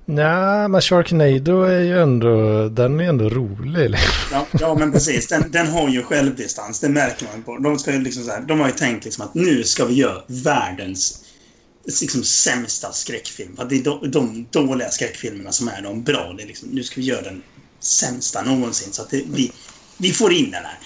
[0.05, 3.95] Nej, men Sharknado är ju ändå, den är ändå rolig.
[4.31, 5.27] Ja, ja men precis.
[5.27, 6.79] Den, den har ju självdistans.
[6.79, 7.57] Det märker man på.
[7.57, 9.93] De, ska ju liksom så här, de har ju tänkt liksom att nu ska vi
[9.93, 11.25] göra världens
[12.01, 13.55] liksom, sämsta skräckfilm.
[13.57, 16.33] Att det är de, de dåliga skräckfilmerna som är de bra.
[16.37, 17.43] Det är liksom, nu ska vi göra den
[17.79, 18.93] sämsta någonsin.
[18.93, 19.51] Så att det, vi,
[19.97, 20.79] vi får in den här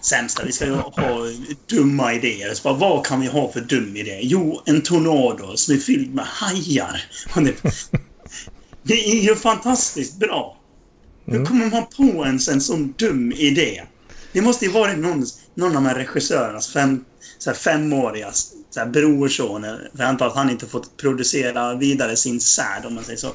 [0.00, 0.44] sämsta.
[0.44, 1.26] Vi ska ju ha
[1.66, 2.54] dumma idéer.
[2.54, 4.20] Så bara, vad kan vi ha för dum idé?
[4.22, 7.02] Jo, en tornado som är fylld med hajar.
[8.82, 10.58] Det, är ju fantastiskt bra.
[11.26, 13.82] Hur kommer man på ens en sån dum idé?
[14.32, 17.04] Det måste ju varit någon, någon av de här regissörernas fem,
[17.38, 18.32] så här femåriga
[18.74, 19.64] så här brorson.
[19.92, 23.34] Jag antar att han inte fått producera vidare sin säd om man säger så.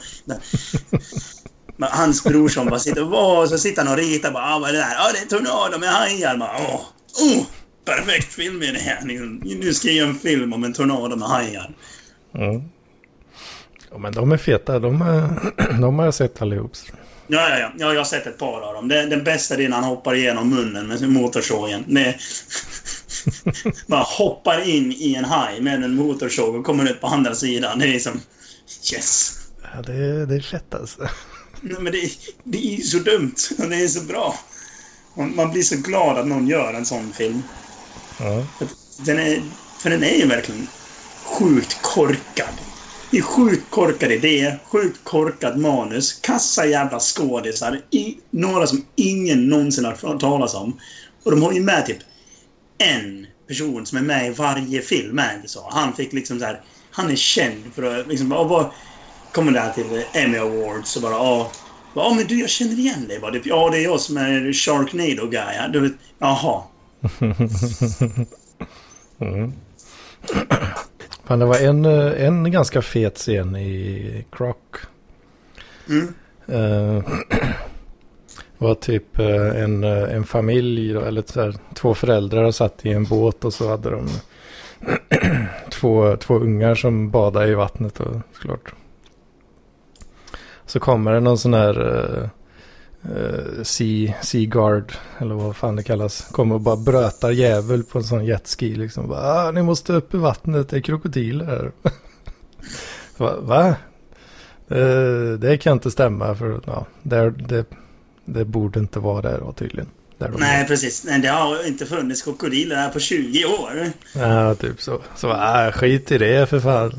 [1.78, 4.70] Men, men hans brorson bara sitter och så sitter han och ritar bara ah, vad
[4.70, 4.94] är det där?
[4.94, 6.38] Ja, ah, det är tornado med hajar.
[6.38, 6.82] Bara, Åh,
[7.24, 7.44] oh,
[7.86, 8.98] perfekt filmidé.
[9.06, 11.72] Liksom, Nu ska jag göra en film om en tornado med hajar.
[12.36, 12.62] Mm.
[13.92, 14.80] Ja, men de är feta.
[14.80, 15.30] De, är,
[15.82, 16.72] de har jag sett allihop.
[17.28, 17.72] Ja, ja, ja.
[17.78, 18.88] ja jag har sett ett par av dem.
[18.88, 21.84] Det, den bästa är när han hoppar igenom munnen med motorsågen.
[21.88, 22.16] Det,
[23.88, 27.80] bara hoppar in i en haj med en motorsåg och kommer ut på andra sidan.
[27.80, 28.22] Det är liksom...
[28.94, 29.34] Yes!
[29.64, 31.08] Ja, det, är- det är fett alltså.
[31.62, 32.12] Nej, men det,
[32.44, 33.36] det är ju så dumt.
[33.60, 34.36] och Det är så bra.
[35.36, 37.44] Man blir så glad att någon gör en sån film.
[38.18, 38.46] Ja.
[39.00, 40.68] Den är, för den är ju verkligen
[41.24, 42.62] sjukt korkad.
[43.12, 47.82] Det är sjukt korkad idé, sjukt korkad manus, kassa jävla skådisar,
[48.32, 50.80] några som ingen någonsin har hört talas om.
[51.26, 51.98] Och de har ju med typ
[52.78, 55.70] en person som är med i varje film, är det så?
[55.72, 58.30] Han fick liksom så här, Han är känd för att liksom...
[58.30, 58.72] Bara,
[59.38, 61.14] kommer där till Emmy Awards och bara...
[61.14, 61.52] Ja,
[61.94, 63.20] ja men du, jag känner igen dig.
[63.20, 65.72] Bara, ja, det är jag som är Sharknado guy.
[65.74, 66.64] Du vet, jaha.
[69.20, 69.54] mm.
[71.24, 74.56] Fan, det var en, en ganska fet scen i Croc.
[75.90, 76.14] Mm.
[76.50, 77.04] Uh,
[78.58, 83.04] var typ uh, en, uh, en familj, eller så här, två föräldrar satt i en
[83.04, 84.10] båt och så hade de
[85.72, 88.00] två, två ungar som badade i vattnet.
[88.00, 88.74] Och, såklart.
[90.68, 91.80] Så kommer det någon sån här
[93.06, 97.98] uh, sea, sea guard, eller vad fan det kallas, kommer och bara brötar jävel på
[97.98, 98.76] en sån jetski.
[98.76, 99.08] Liksom.
[99.08, 101.72] Bara, ah, ni måste upp i vattnet, det är krokodiler här.
[103.18, 103.36] Va?
[103.40, 103.76] Va?
[104.68, 107.66] Det, det, kan inte stämma för ja, det, det,
[108.26, 109.90] det borde inte vara där då tydligen.
[110.18, 110.68] Nej, är.
[110.68, 111.04] precis.
[111.04, 113.92] Nej, det har inte funnits krokodiler här på 20 år.
[114.16, 115.02] Ja, typ så.
[115.16, 116.94] Så äh, skit i det för fan.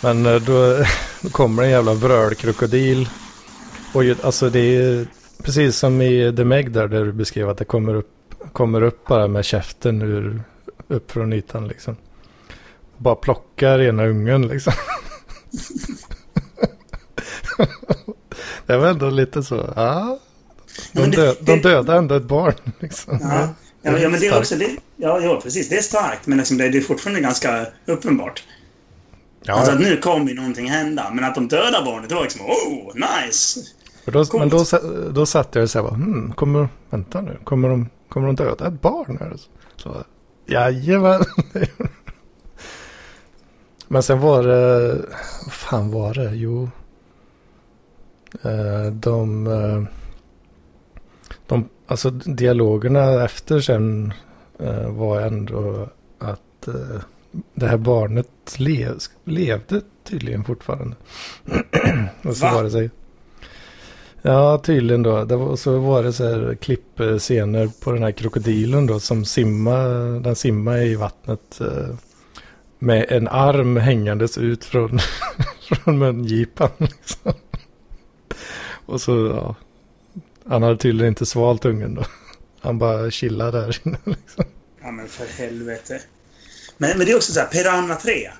[0.00, 0.84] Men då, då
[1.32, 3.08] kommer en jävla vrölkrokodil
[3.92, 5.06] och alltså det är
[5.42, 9.06] precis som i The Meg där, där du beskrev att det kommer upp, kommer upp
[9.06, 10.42] bara med käften ur,
[10.88, 11.96] upp från ytan liksom.
[12.96, 14.72] Bara plockar ena ungen liksom.
[18.66, 20.18] det var ändå lite så, ja.
[20.92, 23.18] De, dö, de dödade ändå ett barn liksom.
[23.22, 23.48] Ja.
[23.84, 24.76] Ja, ja, men det är också det.
[24.96, 25.68] Ja, ja, precis.
[25.68, 28.44] Det är starkt, men liksom det, är fortfarande ganska uppenbart.
[29.42, 29.54] Ja.
[29.54, 32.46] Alltså att nu kommer ju någonting hända, men att de dödar barnet, det var liksom
[32.46, 33.60] oh, nice.
[34.04, 34.64] Då, men då,
[35.10, 38.80] då satt jag och sa, hmm, kommer, vänta nu, kommer de, kommer de döda ett
[38.80, 39.36] barn här?
[39.76, 40.04] Så,
[40.46, 41.24] jajamän.
[43.88, 44.88] men sen var det,
[45.44, 46.34] vad fan var det?
[46.34, 46.70] Jo,
[48.42, 49.82] eh, de, eh,
[51.46, 54.12] de, alltså dialogerna efter sen
[54.58, 56.68] eh, var ändå att
[57.54, 60.96] det här barnet lev, levde tydligen fortfarande.
[62.22, 62.54] och så Va?
[62.54, 62.88] var det så
[64.24, 65.24] Ja, tydligen då.
[65.24, 70.20] Det var, så var det så här klippscener på den här krokodilen då som simmar,
[70.20, 71.94] den simmar i vattnet eh,
[72.78, 74.98] med en arm hängandes ut från,
[75.68, 76.70] från mungipan.
[76.78, 77.32] Liksom.
[78.86, 79.54] Och så, ja.
[80.48, 82.02] Han hade tydligen inte svalt ungen då.
[82.60, 84.44] Han bara chillade där inne liksom.
[84.82, 86.00] Ja men för helvete.
[86.78, 88.30] Men, men det är också så här, Piranha 3.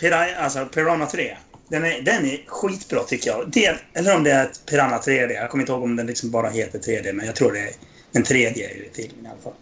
[0.00, 1.36] Piranha, alltså Piranha 3.
[1.68, 3.50] Den är, den är skitbra tycker jag.
[3.50, 5.32] Det, eller om det är ett Piranha 3D.
[5.32, 7.70] Jag kommer inte ihåg om den liksom bara heter 3D, men jag tror det är
[8.12, 9.52] en 3D i filmen i alla fall.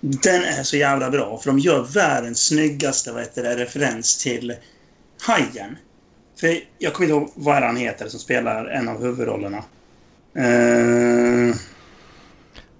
[0.00, 4.56] Den är så jävla bra, för de gör världens snyggaste vad heter det, referens till
[5.20, 5.76] Hajen.
[6.40, 9.64] För jag kommer inte ihåg vad han heter som spelar en av huvudrollerna.
[10.38, 11.54] Uh...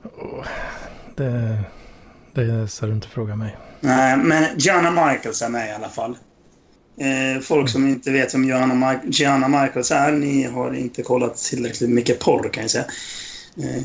[0.02, 0.46] Oh,
[1.16, 1.58] det,
[2.32, 3.56] det ska du inte fråga mig.
[3.80, 6.16] Nej, men Gianna Michaels är med i alla fall.
[7.00, 11.90] Eh, folk som inte vet vem Gianna, Gianna Michaels är, ni har inte kollat tillräckligt
[11.90, 12.84] mycket porr kan jag säga.
[13.56, 13.82] Eh,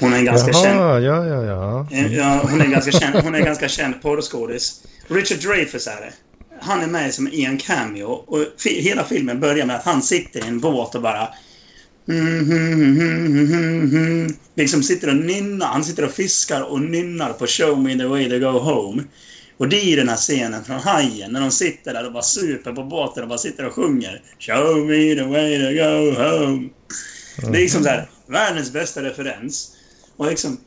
[0.00, 0.80] hon är en ganska Jaha, känd...
[0.80, 1.86] ja, ja, ja.
[1.92, 4.82] Eh, ja hon, är ganska känd, hon är ganska känd porrskådis.
[5.08, 6.12] Richard Dreyfuss är det.
[6.60, 10.44] Han är med som i en cameo och hela filmen börjar med att han sitter
[10.44, 11.28] i en båt och bara...
[12.08, 13.00] Mm, mm,
[13.82, 15.66] mm, liksom sitter och nynnar.
[15.66, 19.02] Han sitter och fiskar och nynnar på Show me the way to go home.
[19.58, 22.72] Och det är den här scenen från Hajen när de sitter där och bara super
[22.72, 26.68] på båten och bara sitter och sjunger Show me the way to go home.
[27.38, 27.52] Mm.
[27.52, 29.76] Det är liksom så här, världens bästa referens.
[30.16, 30.60] Och liksom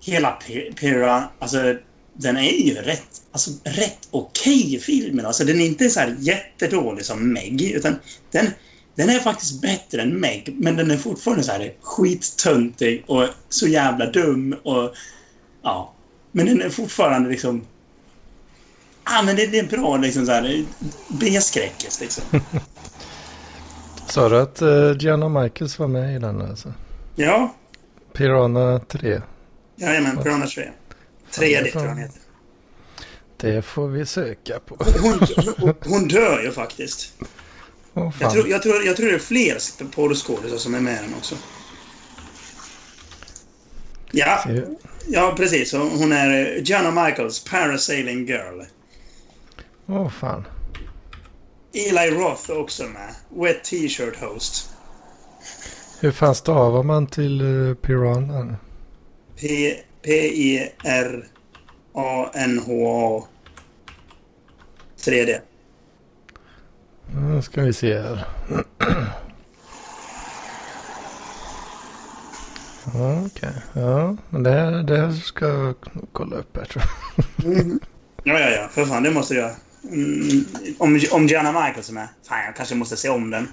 [0.00, 0.38] hela
[0.80, 1.74] Pira, alltså
[2.12, 5.26] den är ju rätt, alltså rätt okej okay, filmen.
[5.26, 7.96] Alltså den är inte så här jättedålig som Meg, utan
[8.30, 8.46] den,
[8.94, 13.68] den är faktiskt bättre än Meg, men den är fortfarande så här skittöntig och så
[13.68, 14.94] jävla dum och
[15.62, 15.94] ja.
[16.32, 17.64] Men den är fortfarande liksom
[19.08, 20.64] ah, men det, det är bra liksom så här
[21.08, 22.24] B-skräckis liksom.
[24.06, 26.72] Sa du att uh, Gianna Michaels var med i den alltså?
[27.16, 27.54] Ja.
[28.12, 29.20] Piranha 3?
[29.76, 30.70] Jajamän, Piranha 3.
[31.32, 32.20] 3D tror jag han heter.
[33.36, 34.76] Det får vi söka på.
[35.02, 35.20] Hon,
[35.58, 37.12] hon, hon dör ju faktiskt.
[37.94, 41.14] Oh, jag, tror, jag, tror, jag tror det är fler porrskådisar som är med den
[41.14, 41.34] också.
[44.10, 44.44] Ja,
[45.06, 45.72] ja precis.
[45.72, 48.62] Hon är Gianna Michaels, Parasailing Girl.
[49.90, 50.44] Åh oh, fan.
[51.72, 53.14] Eli Roth är också med.
[53.28, 54.70] Wet T-shirt host.
[56.00, 58.56] Hur fan stavar man till uh, Piranha?
[60.02, 61.28] P-I-R-A-N-H-A
[64.98, 65.40] 3D.
[67.06, 68.26] Nu ska vi se här.
[73.26, 74.16] Okej, ja.
[74.28, 75.74] Men det här, det här ska jag
[76.12, 76.84] kolla upp här tror
[77.16, 77.44] jag.
[77.44, 77.80] Mm.
[78.24, 78.68] Ja, ja, ja.
[78.68, 79.54] För fan, det måste du göra.
[79.84, 80.44] Mm,
[80.78, 82.08] om, om Gianna Michaels är med.
[82.28, 83.48] Fan, jag kanske måste se om den.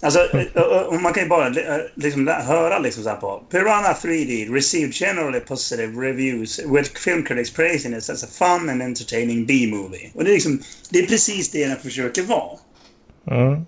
[0.00, 0.18] Alltså,
[0.54, 3.42] ö- man kan ju bara eh, liksom, höra liksom så på...
[3.50, 8.82] Piranha 3D received generally positive reviews with film critics praising it as a fun and
[8.82, 10.10] entertaining B-movie.
[10.14, 10.62] Och det är liksom...
[10.90, 12.58] Det är precis det den försöker vara.
[13.30, 13.66] Mm.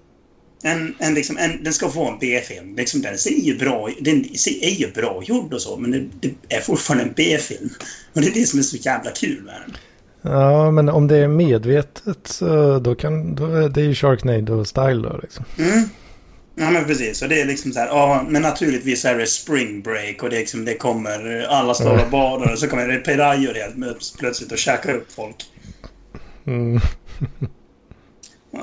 [0.63, 2.77] En, en, liksom, en, den ska få en B-film.
[2.77, 4.25] Liksom, den ser ju bra, den
[4.63, 7.71] är ju bra gjord och så, men det, det är fortfarande en B-film.
[8.13, 9.77] Och det är det som är så jävla kul med den.
[10.23, 13.35] Ja, men om det är medvetet så då kan...
[13.35, 15.45] Då är det ju Sharknado-style då liksom.
[15.59, 15.85] Mm.
[16.55, 17.23] Ja, men precis.
[17.23, 20.39] Och det är liksom så här, ja, men naturligtvis är det spring break och det,
[20.39, 24.59] liksom, det kommer alla står och badar och så kommer det pirayor helt plötsligt och
[24.59, 25.45] käkar upp folk.
[26.47, 26.81] Mm.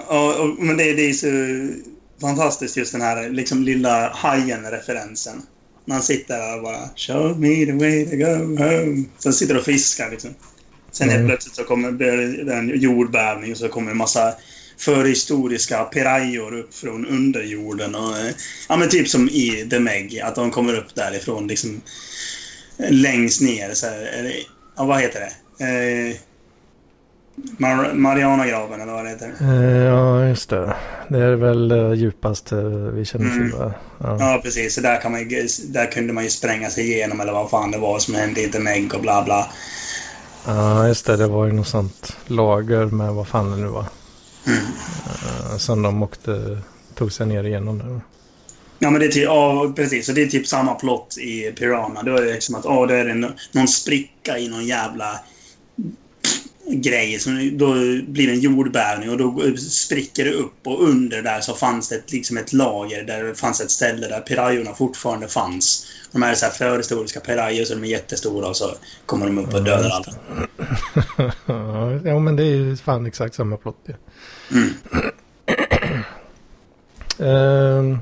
[0.08, 1.28] Och, och, men det, det är så
[2.22, 5.42] fantastiskt just den här liksom lilla hajen-referensen.
[5.86, 9.04] Man sitter där och bara Show me the way to go home.
[9.18, 10.32] Sen sitter och fiskar liksom.
[10.98, 11.30] Sen helt Mm.
[11.30, 14.34] plötsligt så kommer det en jordbävning och så kommer en massa
[14.78, 17.96] förhistoriska pirajor upp från underjorden.
[17.96, 18.32] Och, eh,
[18.70, 21.82] ja, men typ som i The Meg, att de kommer upp därifrån liksom
[22.90, 23.74] längst ner.
[23.74, 24.32] Så här,
[24.78, 25.66] ja, vad heter det?
[25.66, 26.16] Eh,
[27.58, 29.32] Mar Marianagraven eller vad det heter.
[29.42, 30.74] Eh, Ja, just det.
[31.10, 32.56] Det är väl det djupaste
[32.94, 33.72] vi känner till Mm.
[34.00, 34.18] Ja.
[34.20, 34.76] Ja, precis.
[34.76, 37.72] Så där, kan man, ju- där kunde man ju spränga sig igenom eller vad fan
[37.72, 39.52] det var som hände i The Meg och bla bla.
[40.46, 41.18] Ja, just det.
[41.18, 43.86] Det var ju något sånt lager med vad fan det nu var.
[44.48, 44.60] Mm.
[45.52, 46.60] Eh, Som de åkte,
[46.96, 48.02] tog sig ner igenom där.
[48.80, 50.10] Ja, men det är typ, ja, precis.
[50.10, 52.04] Och det är typ samma plott i Piranha.
[52.04, 55.20] Då är det liksom att ja, då är det no- någon spricka i någon jävla
[56.68, 57.20] grej.
[57.20, 57.74] Som, då
[58.08, 62.12] blir det en jordbävning och då spricker det upp och under där så fanns det
[62.12, 65.88] liksom ett lager där det fanns ett ställe där pirajorna fortfarande fanns.
[66.12, 68.72] De här är så här förhistoriska pirajor så de är jättestora och så
[69.06, 70.14] kommer de upp och dödar alla.
[72.04, 73.94] Ja, men det är ju fan exakt samma plott ju.
[74.52, 74.70] Mm.
[77.20, 78.00] Ehm,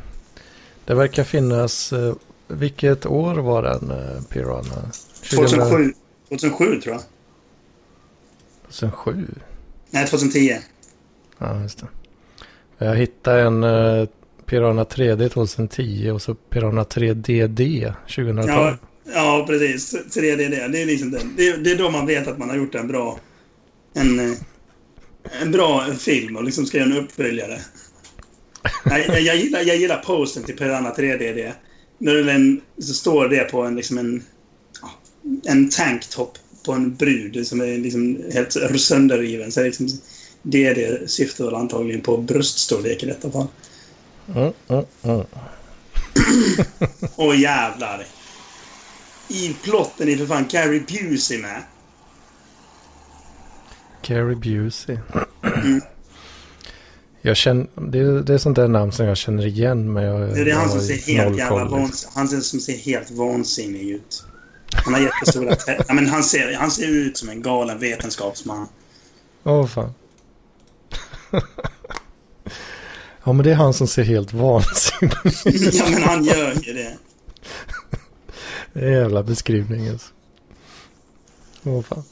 [0.85, 1.93] det verkar finnas...
[1.93, 2.15] eh,
[2.47, 4.91] vilket år var den, uh, Piranha?
[5.29, 5.93] 2007,
[6.29, 7.03] 2007 tror jag.
[8.79, 9.25] 2007?
[9.91, 10.57] Nej, 2010.
[11.37, 11.87] Ja, just det.
[12.85, 14.07] Jag hittade en uh,
[14.45, 18.47] Piranha 3D 2010 och så Piranha 3DD 2012.
[18.47, 18.77] Ja,
[19.13, 19.93] ja, precis.
[19.95, 20.37] 3D.
[20.69, 21.11] Det är liksom.
[21.37, 23.19] Det, är- det är då man vet att man har gjort en bra...
[23.93, 24.31] En, eh,
[25.41, 27.59] en bra film och liksom ska göra en uppföljare.
[28.85, 31.51] Nej, jag, jag, gillar, jag gillar posten till Piranha 3D.
[31.97, 34.23] När det är en, så står det på en, liksom en,
[35.45, 39.51] en tanktop på en brud som är liksom helt sönderriven.
[39.51, 39.87] Så det är liksom,
[40.41, 43.47] DD syftar väl antagligen på bröststorlek i detta fall.
[44.35, 45.25] Mm, mm, mm.
[47.15, 48.05] Åh jävlar!
[49.27, 51.63] I plotten är för fan Carrie Busey med.
[54.07, 54.97] Gary Busey.
[55.43, 55.81] Mm.
[57.21, 60.21] Jag känner, det, är, det är sånt där namn som jag känner igen men jag
[60.21, 61.79] Det är det han som ser helt jävla liksom.
[61.79, 64.25] vans, Han ser, som ser helt vansinnig ut.
[64.75, 65.55] Han har jättestora
[65.87, 68.67] ja, men han ser, han ser ut som en galen vetenskapsman.
[69.43, 69.93] Åh fan.
[73.23, 75.13] ja men det är han som ser helt vansinnig
[75.45, 75.73] ut.
[75.73, 76.97] ja men han gör ju det.
[78.73, 80.11] Det är jävla beskrivning alltså.
[81.63, 82.03] Åh fan.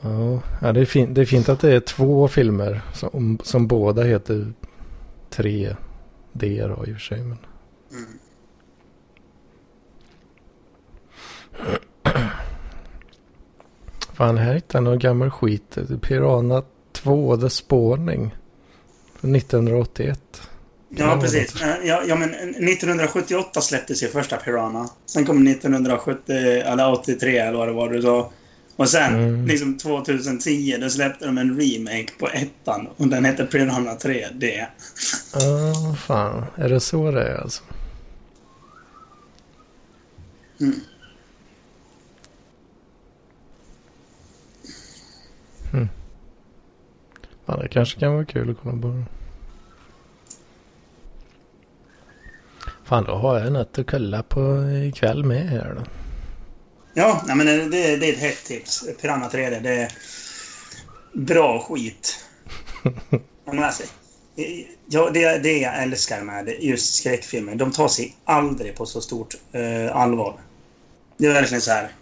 [0.00, 3.66] Ja, ja det, är fint, det är fint att det är två filmer som, som
[3.66, 4.52] båda heter
[5.30, 5.76] 3D
[6.76, 7.22] då i och för sig.
[7.22, 7.38] Men...
[7.96, 8.18] Mm.
[14.14, 15.78] Fan, här hittar jag någon gammal skit.
[16.02, 18.34] Piranha 2, The Spawning.
[19.20, 20.42] Från 1981.
[20.88, 21.62] Ja, precis.
[21.62, 24.88] Eh, Ja, ja, men 1978 släpptes ju första Piranha.
[25.06, 28.32] Sen kom 1970, eller 83 eller vad det var du sa.
[28.76, 29.46] Och sen, Mm.
[29.46, 32.88] liksom 2010, då släppte de en remake på ettan.
[32.96, 34.66] Och den hette Piranha 3D.
[35.34, 36.44] Ja, fan.
[36.56, 37.62] Är det så det är alltså?
[40.60, 40.80] Mm.
[47.46, 49.04] Fan, det kanske kan vara kul att kolla på.
[52.84, 55.82] Fan, då har jag något att kolla på ikväll med här då.
[56.94, 58.84] Ja, nej, men det, det är ett hett tips.
[59.00, 59.92] Piranha 3D, det är
[61.12, 62.24] bra skit.
[62.82, 62.90] Ja,
[63.52, 63.82] men alltså,
[64.86, 69.34] ja, det, det jag älskar med just skräckfilmer, de tar sig aldrig på så stort
[69.52, 70.40] eh, allvar.
[71.16, 71.92] Det är verkligen så här.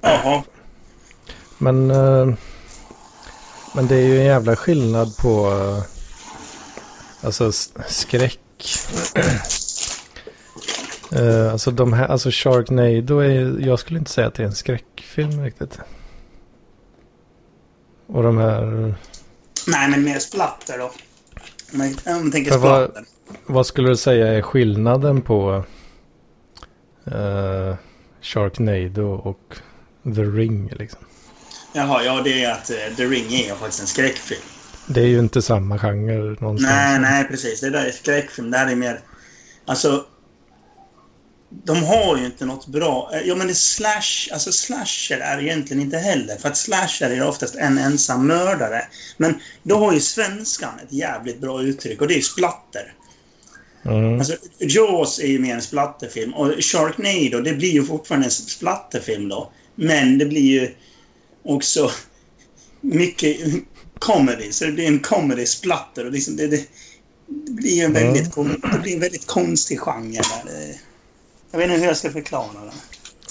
[0.00, 0.42] Jaha.
[1.58, 2.34] Men, eh,
[3.74, 5.50] men det är ju en jävla skillnad på
[7.22, 7.52] Alltså
[7.88, 8.40] skräck.
[11.12, 14.54] uh, alltså de här, alltså Sharknado är, jag skulle inte säga att det är en
[14.54, 15.78] skräckfilm riktigt.
[18.06, 18.94] Och de här...
[19.66, 20.84] Nej, men mer splatter då.
[21.72, 22.68] Om man tänker splatter.
[22.68, 23.04] Vad,
[23.46, 25.64] vad, skulle du säga är skillnaden på
[27.12, 27.74] uh,
[28.22, 29.56] Sharknado och
[30.14, 31.00] The Ring liksom?
[31.72, 34.40] Jaha, ja det är att uh, The Ring är faktiskt en skräckfilm.
[34.86, 36.62] Det är ju inte samma genre någonstans.
[36.62, 37.60] Nej, nej precis.
[37.60, 38.50] Det där är skräckfilm.
[38.50, 39.00] Det här är mer...
[39.66, 40.04] Alltså...
[41.64, 43.10] De har ju inte något bra...
[43.24, 44.32] Ja, men det slash...
[44.32, 46.36] Alltså slasher är egentligen inte heller.
[46.36, 48.82] För att slasher är oftast en ensam mördare.
[49.16, 52.94] Men då har ju svenskan ett jävligt bra uttryck och det är splatter.
[53.82, 54.18] Mm.
[54.18, 59.28] Alltså, Jaws är ju mer en splatterfilm och Sharknado, det blir ju fortfarande en splatterfilm
[59.28, 59.52] då.
[59.74, 60.74] Men det blir ju
[61.42, 61.90] också
[62.80, 63.36] mycket
[63.98, 64.52] comedy.
[64.52, 66.66] Så det blir en comedy splatter och liksom det, det,
[67.26, 68.60] det blir en väldigt, mm.
[68.72, 70.20] det blir en väldigt konstig genre.
[70.46, 70.74] Där.
[71.50, 72.72] Jag vet inte hur jag ska förklara det.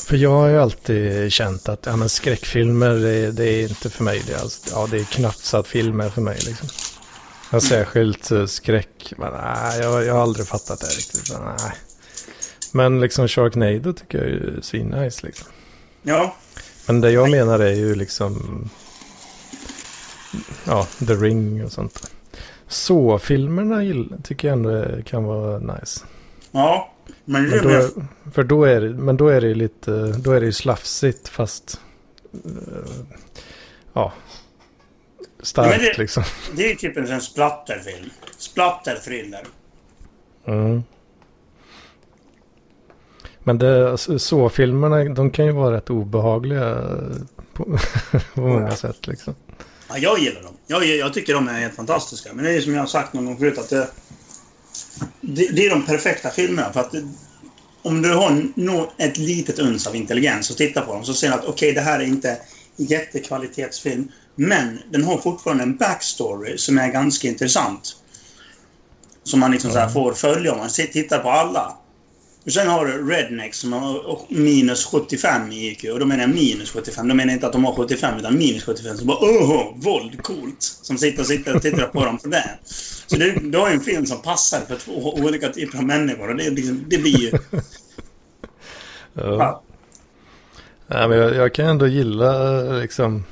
[0.04, 4.04] För jag har ju alltid känt att ja, men skräckfilmer, det, det är inte för
[4.04, 4.24] mig.
[4.28, 6.38] Det är, alltså, ja, det är knappt så att filmer för mig.
[6.46, 6.68] Liksom.
[7.52, 11.32] Jag särskilt uh, skräck, men nej, jag, jag har aldrig fattat det riktigt.
[11.34, 11.74] Men, nej.
[12.72, 15.48] men liksom Sharknado tycker jag är svinnice liksom.
[16.02, 16.36] Ja.
[16.88, 18.70] Men det jag menar är ju liksom
[20.66, 22.12] ja, The Ring och sånt.
[22.68, 26.06] Så-filmerna tycker jag ändå kan vara nice.
[26.52, 26.94] Ja,
[27.26, 27.90] men, men då, är,
[28.32, 31.82] för då är, det, men då är det lite, då är det ju slafsigt fast,
[32.46, 33.06] uh,
[33.94, 34.14] ja,
[35.40, 36.24] starkt det, liksom.
[36.56, 38.10] Det är ju typ en splatterfilm.
[38.38, 39.44] Splatterthriller.
[40.48, 40.84] Mm.
[43.44, 46.82] Men det, alltså, så-filmerna, de kan ju vara rätt obehagliga
[47.54, 47.80] på,
[48.34, 49.36] på många sätt liksom.
[49.90, 50.54] Ja, jag gillar dem.
[50.68, 52.34] Jag, jag tycker de är helt fantastiska.
[52.34, 53.88] Men det är som jag har sagt någon gång förut att det,
[55.22, 56.74] det, det är de perfekta filmerna.
[56.74, 57.04] För att det,
[57.82, 61.28] om du har no, ett litet uns av intelligens och tittar på dem så ser
[61.28, 62.38] du att okej, okay, det här är inte
[62.76, 64.12] jättekvalitetsfilm.
[64.40, 67.96] Men den har fortfarande en backstory som är ganska intressant.
[69.24, 69.88] Som man liksom mm.
[69.88, 71.78] så får följa om man tittar på alla.
[72.46, 75.84] Och sen har du Redneck som har minus 75 i IQ.
[75.84, 77.08] Och då menar jag minus 75.
[77.08, 78.98] De menar inte att de har 75 utan minus 75.
[78.98, 80.62] Så bara åh, våld, coolt.
[80.62, 82.60] Som sitter och sitter och tittar på dem för det.
[83.08, 86.30] Så du, du har en film som passar för två olika typer av människor.
[86.30, 87.32] Och det, liksom, det blir ju...
[87.52, 87.62] ja.
[89.14, 89.64] ja.
[90.88, 93.24] Nej, men jag, jag, kan ändå gilla liksom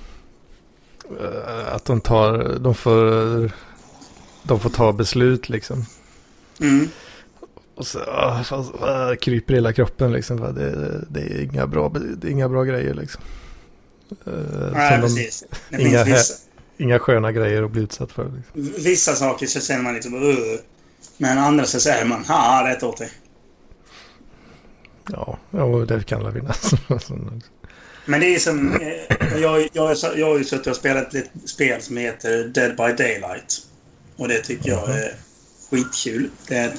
[1.65, 3.51] att de tar, de får,
[4.43, 5.85] de får ta beslut liksom.
[6.61, 6.89] Mm.
[7.75, 10.37] Och så ah, fast, äh, kryper hela kroppen liksom.
[10.37, 13.23] Det, det, är inga bra, det är inga bra grejer liksom.
[14.27, 15.43] Uh, Nej, precis.
[15.69, 16.33] Det inga, vissa...
[16.77, 18.31] inga sköna grejer att bli utsatt för.
[18.35, 18.83] Liksom.
[18.83, 20.35] Vissa saker så känner man liksom uh,
[21.17, 23.11] Men andra så säger man ha rätt åt dig.
[25.11, 26.53] Ja, ja det kan alla vinna.
[28.07, 28.81] Men det är som...
[28.81, 33.03] Eh, jag, jag, jag har ju suttit och spelat ett spel som heter Dead by
[33.03, 33.61] Daylight.
[34.17, 35.15] Och det tycker jag är
[35.71, 36.29] skitkul.
[36.47, 36.73] Det är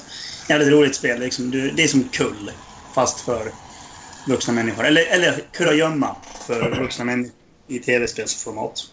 [0.48, 1.20] jävligt roligt spel.
[1.20, 1.50] Liksom.
[1.50, 2.50] Det är som kull,
[2.94, 3.52] fast för
[4.26, 4.84] vuxna människor.
[4.84, 6.16] Eller, eller kurragömma
[6.46, 7.34] för vuxna människor
[7.68, 8.84] i tv-spelsformat.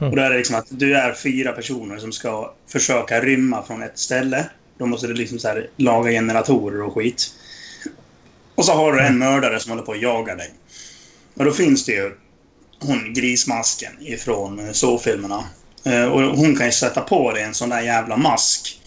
[0.00, 0.10] Mm.
[0.10, 3.82] Och då är det liksom att du är fyra personer som ska försöka rymma från
[3.82, 4.46] ett ställe.
[4.78, 7.34] Då måste du liksom så här, laga generatorer och skit.
[8.54, 10.50] Och så har du en mördare som håller på att jaga dig.
[11.42, 12.12] Och då finns det ju
[12.78, 15.44] hon grismasken ifrån så-filmerna.
[15.84, 18.80] Eh, och hon kan ju sätta på dig en sån där jävla mask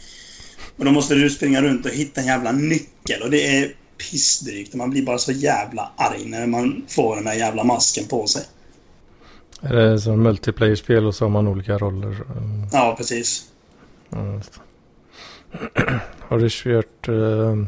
[0.77, 4.73] och då måste du springa runt och hitta en jävla nyckel och det är pissdrygt.
[4.73, 8.43] Man blir bara så jävla arg när man får den där jävla masken på sig.
[9.61, 12.17] Är det som multiplayer-spel och så har man olika roller?
[12.71, 13.43] Ja, precis.
[16.19, 17.09] Har du kört...
[17.09, 17.65] Uh...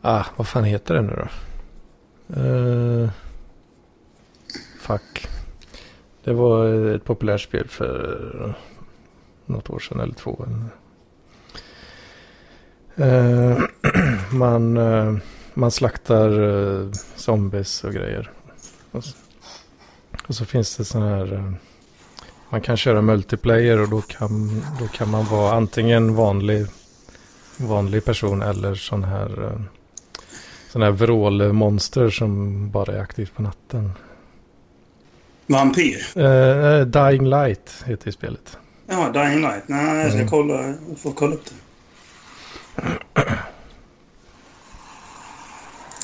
[0.00, 1.28] Ah, vad fan heter det nu då?
[2.36, 3.08] Uh...
[4.78, 5.28] Fuck.
[6.24, 8.54] Det var ett populärt spel för
[9.46, 10.46] något år sedan eller två.
[13.00, 13.58] Uh,
[14.32, 15.18] man, uh,
[15.54, 18.30] man slaktar uh, zombies och grejer.
[18.90, 19.16] Och så,
[20.26, 21.54] och så finns det sådana här...
[22.50, 26.66] man kan köra multiplayer och då kan, då kan man vara antingen vanlig,
[27.56, 29.58] vanlig person eller sån här...
[30.78, 33.92] Sån här vrålmonster som bara är aktivt på natten.
[35.46, 36.18] Vampyr?
[36.18, 38.58] Uh, Dying Light heter spelet.
[38.86, 39.62] Ja, Dying Light.
[39.66, 40.28] Nej, jag ska mm.
[40.28, 40.66] kolla.
[40.88, 43.24] Jag får kolla upp det.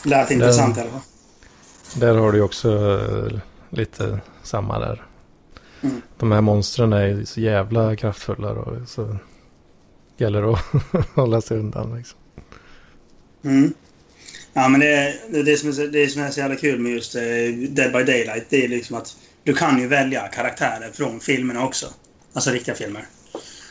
[0.08, 1.00] Lät intressant i alla fall.
[1.96, 5.02] Där har du också uh, lite samma där.
[5.80, 6.02] Mm.
[6.18, 8.54] De här monstren är så jävla kraftfulla.
[8.54, 9.16] Då, så
[10.16, 10.60] gäller att
[11.14, 12.18] hålla sig undan liksom.
[13.44, 13.74] Mm.
[14.54, 17.14] Ja, men det, det, det, som är, det som är så jävla kul med just
[17.14, 17.22] eh,
[17.68, 21.86] Dead by Daylight, det är liksom att du kan ju välja karaktärer från filmerna också.
[22.32, 23.04] Alltså riktiga filmer.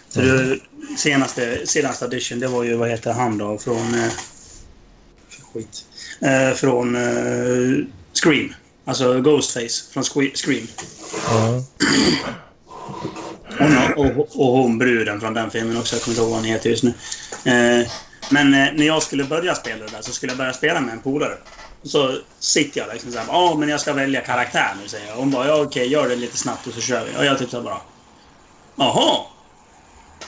[0.10, 0.38] Så mm.
[0.38, 0.62] du,
[0.98, 3.94] senaste, senaste edition, det var ju, vad heter han då, från...
[3.94, 4.12] Eh,
[5.54, 5.86] skit.
[6.22, 8.54] Eh, från eh, Scream.
[8.86, 10.04] Alltså Ghostface från
[10.34, 10.68] Scream.
[13.60, 13.94] Mm.
[13.96, 15.96] och, och, och hon bruden från den filmen också.
[15.96, 16.94] Jag kommer inte ihåg vad hon heter just nu.
[17.44, 17.88] Eh,
[18.30, 20.94] men eh, när jag skulle börja spela det där så skulle jag börja spela med
[20.94, 21.38] en polare.
[21.84, 25.16] Så sitter jag liksom såhär, ja ah, men jag ska välja karaktär nu säger jag.
[25.16, 27.18] Hon bara, ja okej gör det lite snabbt och så kör vi.
[27.18, 27.82] Och jag typ såhär bara,
[28.76, 29.20] jaha.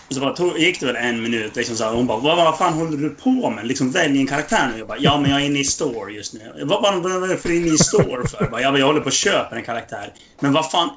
[0.07, 2.57] Och så bara tog, gick det väl en minut liksom såhär hon bara, vad, vad
[2.57, 3.67] fan håller du på med?
[3.67, 4.79] Liksom välj en karaktär nu.
[4.79, 6.63] Jag bara, ja men jag är inne i store just nu.
[6.63, 8.37] Vad, vad, vad är det för inne i store för?
[8.41, 10.13] Jag, bara, jag håller på att köpa en karaktär.
[10.39, 10.89] Men vad fan,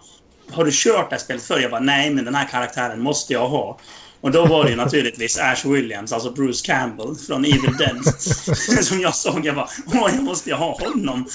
[0.50, 1.60] har du kört det här spelet förr?
[1.60, 3.78] Jag bara, nej men den här karaktären måste jag ha.
[4.20, 8.04] Och då var det ju naturligtvis Ash Williams, alltså Bruce Campbell från Evil Dead.
[8.84, 9.46] som jag såg.
[9.46, 11.26] Jag bara, åh, jag måste ha honom.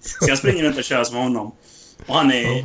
[0.00, 1.52] Så jag springer runt och kör som honom.
[2.06, 2.64] Och han är...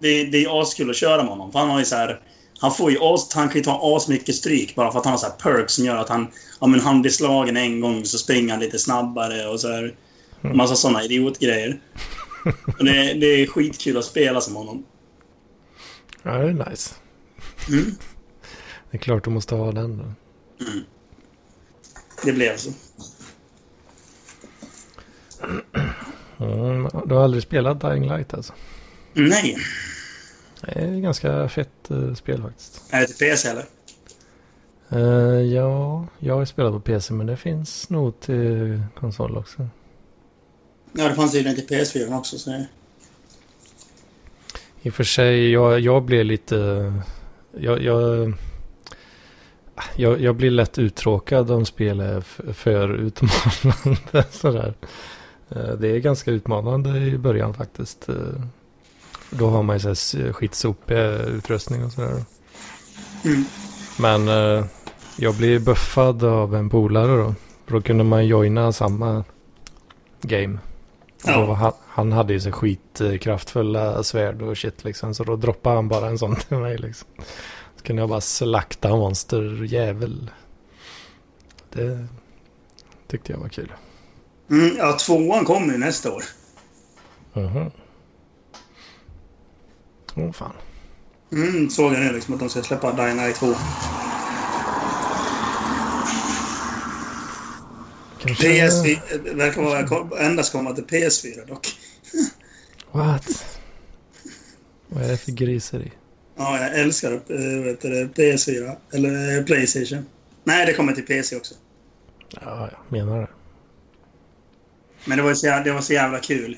[0.00, 1.52] Det, det är askul att köra med honom.
[1.52, 2.20] För han har ju så här...
[2.60, 5.18] Han får ju as, han kan ju ta asmycket stryk bara för att han har
[5.18, 6.28] så här perks som gör att han...
[6.60, 9.94] Ja men han blir slagen en gång så springer han lite snabbare och så här...
[10.40, 11.80] Massa sådana idiotgrejer.
[12.78, 14.84] Och det, det är skitkul att spela som honom.
[16.22, 16.94] Ja, det är nice.
[17.68, 17.94] Mm.
[18.90, 20.04] Det är klart du måste ha den då.
[20.64, 20.84] Mm.
[22.24, 22.70] Det blev så.
[26.40, 28.52] Mm, du har aldrig spelat Dying Light alltså?
[29.12, 29.56] Nej.
[30.60, 32.82] Det är ganska fett uh, spel faktiskt.
[32.90, 33.64] Är det till PC eller?
[34.92, 39.68] Uh, ja, jag har spelat på PC men det finns nog till konsol också.
[40.92, 42.38] Ja, det fanns tydligen till PS4 också.
[42.38, 42.64] Så...
[44.82, 46.92] I och för sig, jag, jag blev lite...
[47.58, 48.34] Jag, jag,
[49.96, 52.20] jag, jag blir lätt uttråkad om spel är
[52.52, 54.24] för utmanande.
[54.30, 54.74] Sådär.
[55.48, 58.08] Eh, det är ganska utmanande i början faktiskt.
[58.08, 58.14] Eh,
[59.30, 60.96] då har man ju så skitsopig
[61.28, 62.24] utrustning och sådär.
[63.24, 63.44] Mm.
[63.98, 64.64] Men eh,
[65.16, 67.34] jag blev buffad av en polare då.
[67.66, 69.24] För då kunde man joina samma
[70.22, 70.58] game.
[71.24, 71.54] Ja.
[71.54, 75.14] Han, han, hade ju så skitkraftfulla svärd och shit liksom.
[75.14, 77.08] Så då droppade han bara en sån till mig liksom.
[77.78, 80.30] Så kunde jag bara slakta monsterjävel.
[81.72, 82.06] Det
[83.06, 83.72] tyckte jag var kul.
[84.50, 86.24] Mm, ja, tvåan kommer ju nästa år.
[87.32, 87.70] Mhm.
[90.14, 90.52] Åh oh, fan.
[91.32, 93.54] Mm, såg jag nu liksom att de ska släppa Night 2.
[98.18, 98.48] Kanske...
[98.48, 101.66] PS4 verkar vara endast komma till PS4 dock.
[102.92, 103.58] What?
[104.88, 105.92] Vad är det för griseri?
[106.38, 108.76] Ja, jag älskar äh, vet du, PS4.
[108.92, 110.06] Eller eh, Playstation.
[110.44, 111.54] Nej, det kommer till PC också.
[112.30, 113.28] Ja, jag menar det.
[115.04, 116.56] Men det var så, jävla, det var så jävla kul.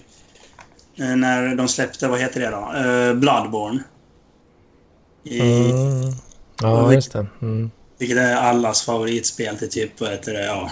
[0.96, 2.70] Eh, när de släppte, vad heter det då?
[3.14, 3.82] Bloodborne.
[5.24, 6.12] I, mm.
[6.62, 7.26] Ja, just det.
[7.42, 7.70] Mm.
[7.98, 10.70] Vilket är allas favoritspel till typ, vad heter det, ja.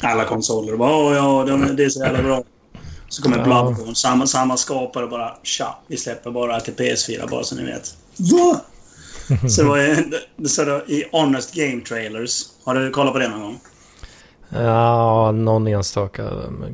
[0.00, 0.76] Alla konsoler.
[0.76, 2.44] Bara, ja, det är så jävla bra.
[3.08, 3.44] Så kommer ja.
[3.44, 7.94] Bloodborne, samma, samma skapare bara tja, vi släpper bara till PS4 bara så ni vet.
[8.16, 8.60] Va?
[9.48, 9.78] så det var
[10.36, 12.46] det, så det, i Honest Game Trailers.
[12.64, 13.60] Har du kollat på det någon gång?
[14.48, 16.22] Ja, någon enstaka.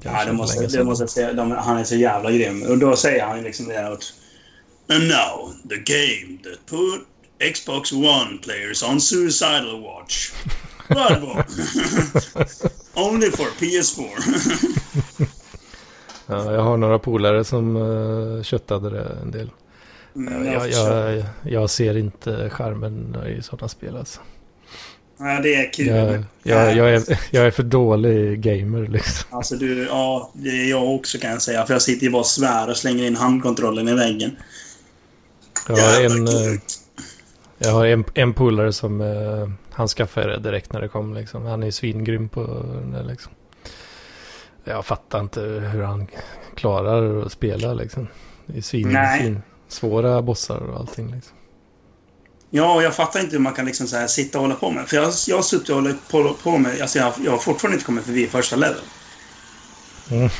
[0.02, 1.32] Ja, det måste, det måste jag säga.
[1.32, 2.62] De, han är så jävla grym.
[2.62, 4.12] Och då säger han liksom det här att...
[4.88, 7.06] And now, the game that put
[7.54, 10.32] Xbox One players on suicidal watch.
[10.88, 11.44] Bloodborne.
[12.94, 14.08] Only for PS4.
[16.32, 19.50] Ja, jag har några polare som uh, köttade det en del.
[20.16, 24.20] Mm, jag, jag, jag, ser inte skärmen i sådana spel alltså.
[25.18, 25.86] Ja, det är kul.
[25.86, 29.38] Jag, jag, jag, är, jag är för dålig gamer liksom.
[29.38, 31.66] Alltså du, ja, det är jag också kan jag säga.
[31.66, 34.36] För jag sitter ju bara och svär och slänger in handkontrollen i väggen.
[35.68, 36.60] Jag har en, eh,
[37.58, 41.46] jag har en, en polare som uh, han skaffade det direkt när det kom liksom.
[41.46, 43.32] Han är svingrym på det liksom.
[44.64, 46.06] Jag fattar inte hur han
[46.54, 48.08] klarar att spela liksom.
[48.46, 51.36] Det är svin, svin svåra bossar och allting liksom.
[52.50, 54.88] Ja, jag fattar inte hur man kan liksom så sitta och hålla på med.
[54.88, 56.80] För jag, jag har suttit och hållit på, på med...
[56.80, 58.80] Alltså jag, jag har fortfarande inte kommit förbi första level.
[60.10, 60.30] Mm.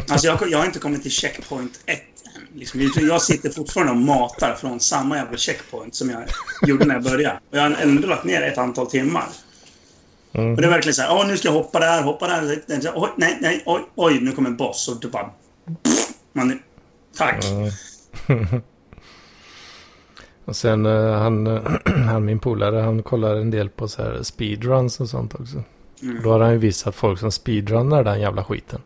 [0.08, 1.98] alltså jag, jag har inte kommit till checkpoint 1
[2.36, 2.58] än.
[2.58, 6.22] Liksom, jag sitter fortfarande och matar från samma jävla checkpoint som jag
[6.68, 7.40] gjorde när jag började.
[7.50, 9.28] Och jag har ändå lagt ner ett antal timmar.
[10.32, 10.54] Mm.
[10.54, 12.62] Och det är verkligen så här, åh nu ska jag hoppa där, hoppa där.
[12.94, 14.88] Oj, nej, nej, oj, oj, nu kommer en boss.
[14.88, 15.30] Och du bara...
[16.32, 16.58] man,
[17.16, 17.44] tack.
[17.44, 18.62] Mm.
[20.44, 21.46] Och sen eh, han,
[22.08, 25.62] han min polare, han kollar en del på så här speedruns och sånt också.
[26.02, 26.22] Mm.
[26.22, 28.80] Då har han ju visat folk som speedrunnar den jävla skiten.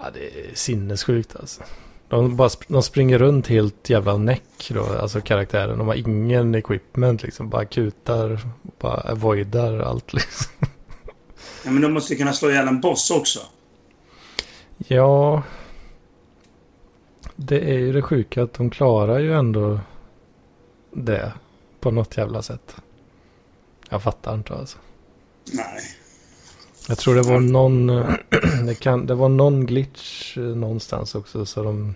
[0.00, 1.62] Ja, det är sinnessjukt alltså.
[2.08, 5.78] De, bara, de springer runt helt jävla näck då, alltså karaktären.
[5.78, 8.40] De har ingen equipment liksom, bara kutar,
[8.78, 10.52] bara avoidar allt liksom.
[11.64, 13.40] Ja, men de måste kunna slå ihjäl en boss också.
[14.76, 15.42] Ja,
[17.36, 19.80] det är ju det sjuka att de klarar ju ändå
[20.90, 21.32] det
[21.80, 22.76] på något jävla sätt.
[23.88, 24.78] Jag fattar inte alltså.
[25.52, 25.82] Nej.
[26.88, 27.86] Jag tror det var någon,
[28.66, 31.94] det, kan, det var någon glitch eh, någonstans också så de,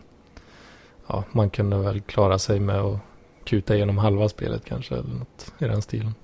[1.07, 2.99] ja man kunde väl klara sig med att
[3.45, 6.15] kuta igenom halva spelet kanske eller något i den stilen.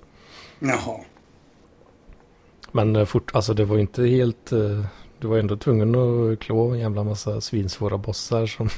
[0.59, 0.99] Jaha.
[2.71, 4.85] Men eh, fort, alltså det var inte helt, eh,
[5.19, 8.69] du var ändå tvungen att klå en jävla massa svinsvåra bossar som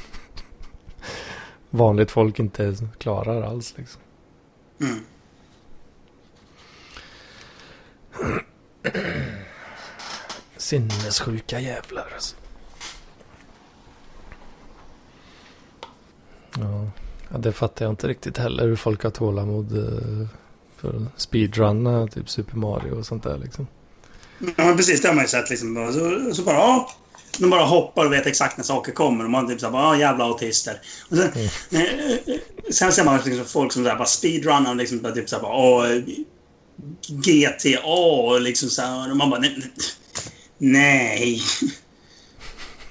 [1.69, 4.01] vanligt folk inte klarar alls liksom.
[4.81, 4.99] Mm.
[10.59, 12.35] Sinnessjuka jävlar alltså.
[16.59, 17.37] Ja.
[17.39, 20.27] det fattar jag inte riktigt heller hur folk har tålamod eh,
[20.77, 23.67] för att speedrunna typ Super Mario och sånt där liksom.
[24.39, 25.01] Ja, men precis.
[25.01, 25.49] Det har man ju sett.
[25.49, 25.93] Liksom.
[25.93, 26.89] Så, så bara, ja,
[27.39, 29.23] de bara hoppar och vet exakt när saker kommer.
[29.23, 30.81] Och man typ såhär, ja jävla autister.
[31.09, 31.31] Och sen,
[31.71, 32.39] eh, eh,
[32.71, 35.55] sen ser man liksom folk som där bara speedrunnar och liksom bara typ såhär, bara,
[35.55, 35.87] åh,
[37.07, 39.11] GTA och liksom såhär.
[39.11, 39.55] Och man bara, nej.
[39.57, 39.71] nej.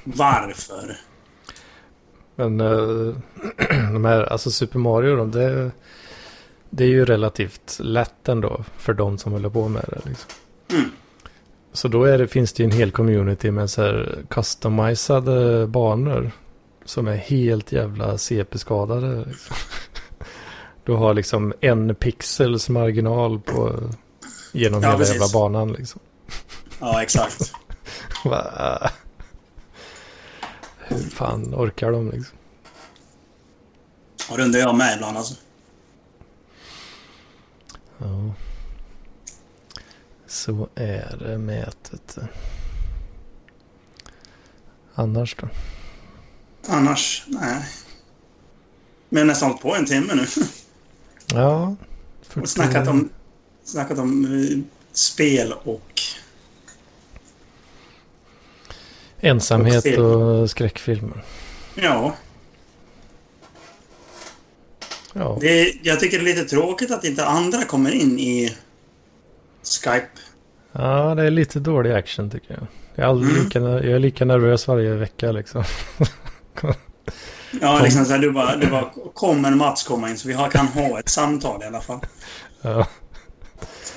[0.05, 0.97] Varför?
[2.37, 3.15] Men eh,
[3.93, 5.71] de här, alltså Super Mario då, det,
[6.71, 10.09] det är ju relativt lätt ändå för de som håller på med det.
[10.09, 10.31] Liksom.
[10.73, 10.91] Mm.
[11.73, 16.31] Så då det, finns det ju en hel community med så här customizade banor.
[16.85, 19.25] Som är helt jävla CP-skadade.
[19.29, 19.57] Liksom.
[20.85, 23.91] Du har liksom en pixels marginal på,
[24.53, 25.15] genom Ja, hela precis.
[25.15, 26.01] jävla banan liksom.
[26.79, 27.53] Ja, exakt.
[30.79, 32.39] Hur fan orkar de liksom?
[34.31, 35.35] Och det undrar jag med ibland alltså.
[37.99, 38.35] Ja.
[40.27, 42.19] Så är det mätet.
[44.95, 45.49] Annars då?
[46.67, 47.69] Annars, nej.
[49.09, 50.27] Men nästan på en timme nu.
[51.27, 51.77] Ja.
[52.35, 53.09] Och snackat om,
[53.65, 54.59] snackat om eh,
[54.93, 56.01] spel och...
[59.21, 60.05] Ensamhet och film.
[60.05, 61.25] och skräckfilmer.
[61.75, 62.15] Ja,
[65.13, 65.39] Ja.
[65.41, 68.57] det, är- jag tycker det är lite tråkigt att inte andra kommer in i
[69.85, 70.07] Skype.
[70.73, 72.67] ja, det är lite dålig action tycker jag.
[72.95, 73.45] Jag är, Mm.
[73.45, 75.65] lika, jag är lika nervös varje vecka liksom.
[77.61, 80.49] Ja, liksom så här, du bara, du bara kommer Mats komma in så vi har,
[80.51, 82.01] kan ha ett samtal i alla fall.
[82.63, 82.87] Ja.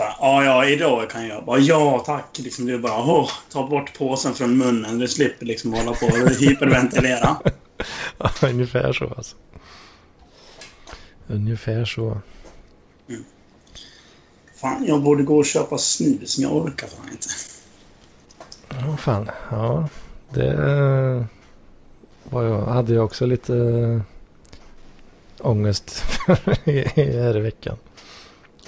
[0.01, 1.45] Så bara, ja, ja, idag kan jag.
[1.45, 2.39] Bara, ja, tack.
[2.39, 4.99] Liksom, du bara, åh, ta bort påsen från munnen.
[4.99, 7.37] Du slipper liksom hålla på och hyperventilera.
[8.17, 9.35] ja, ungefär så alltså.
[11.27, 12.21] Ungefär så.
[14.55, 17.27] Fan, jag borde gå och köpa snus, men jag orkar fan inte.
[18.69, 19.29] Ja, fan.
[19.51, 19.89] Ja,
[20.33, 21.27] det
[22.23, 24.01] var jag, hade jag också lite
[25.39, 25.89] ångest
[26.25, 27.77] för i- här i veckan.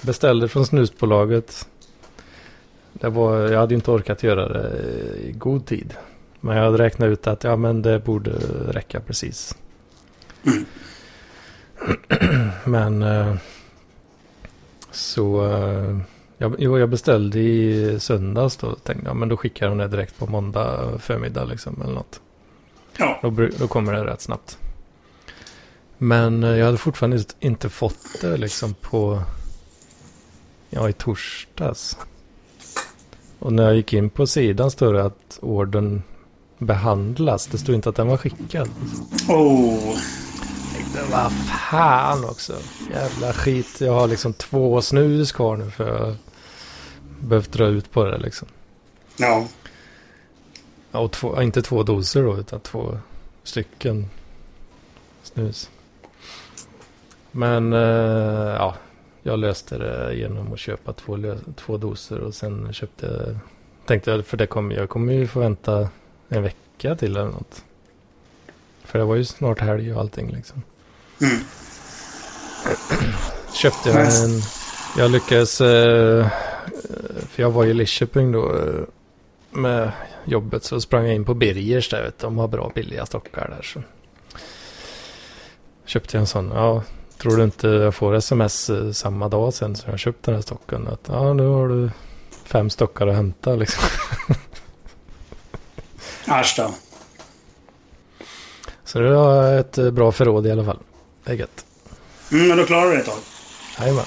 [0.06, 1.68] Beställde från snusbolaget.
[2.92, 4.78] Det var, jag hade inte orkat göra det
[5.22, 5.94] i god tid.
[6.40, 8.30] Men jag hade räknat ut att ja, men det borde
[8.68, 9.56] räcka precis.
[10.46, 10.64] Mm.
[12.64, 13.34] Men eh,
[14.90, 15.98] så eh,
[16.38, 18.74] jag, jo, jag beställde i söndags då.
[18.74, 22.20] Tänkte jag men då skickar de det direkt på måndag förmiddag liksom eller något.
[22.98, 24.58] Ja, Då, då kommer det rätt snabbt.
[25.98, 29.22] Men eh, jag hade fortfarande inte fått det liksom på...
[30.74, 31.98] Ja, i torsdags.
[33.38, 36.02] Och när jag gick in på sidan står det att ordern
[36.58, 37.46] behandlas.
[37.46, 38.68] Det står inte att den var skickad.
[39.28, 39.98] oh.
[40.94, 42.52] Det var fan också.
[42.90, 43.80] Jävla skit.
[43.80, 46.16] Jag har liksom två snus kvar nu för jag
[47.20, 48.48] behövt dra ut på det liksom.
[49.16, 49.46] Ja.
[50.90, 52.98] Ja, och två, inte två doser då, utan två
[53.42, 54.10] stycken
[55.22, 55.70] snus.
[57.30, 58.74] Men eh, ja,
[59.26, 61.18] jag löste det genom att köpa två,
[61.56, 63.38] två doser och sen köpte,
[63.86, 65.88] tänkte jag, för det kommer, jag kommer ju få vänta
[66.28, 67.64] en vecka till eller något.
[68.84, 70.62] För det var ju snart helg och allting liksom.
[71.20, 71.36] Mm.
[73.54, 74.40] Köpte jag en,
[74.98, 76.28] jag lyckades, eh,
[77.28, 78.84] för jag var i Lidköping då eh,
[79.50, 79.92] med
[80.24, 83.62] jobbet så sprang jag in på Birgers där vet de har bra billiga stockar där
[83.62, 83.82] så.
[85.84, 86.82] Köpte jag en sån, ja
[87.18, 90.42] Tror du inte jag får sms eh, samma dag sen som jag köpt den här
[90.42, 90.88] stocken?
[90.88, 91.90] Att ja, nu har du
[92.44, 93.82] fem stockar att hämta liksom.
[96.40, 96.74] Äsch då.
[98.84, 100.78] Så det var ett eh, bra förråd i alla fall.
[101.24, 101.64] Det är gött.
[102.32, 103.18] Mm, men då klarar du det ett tag.
[103.78, 104.04] Jajamän.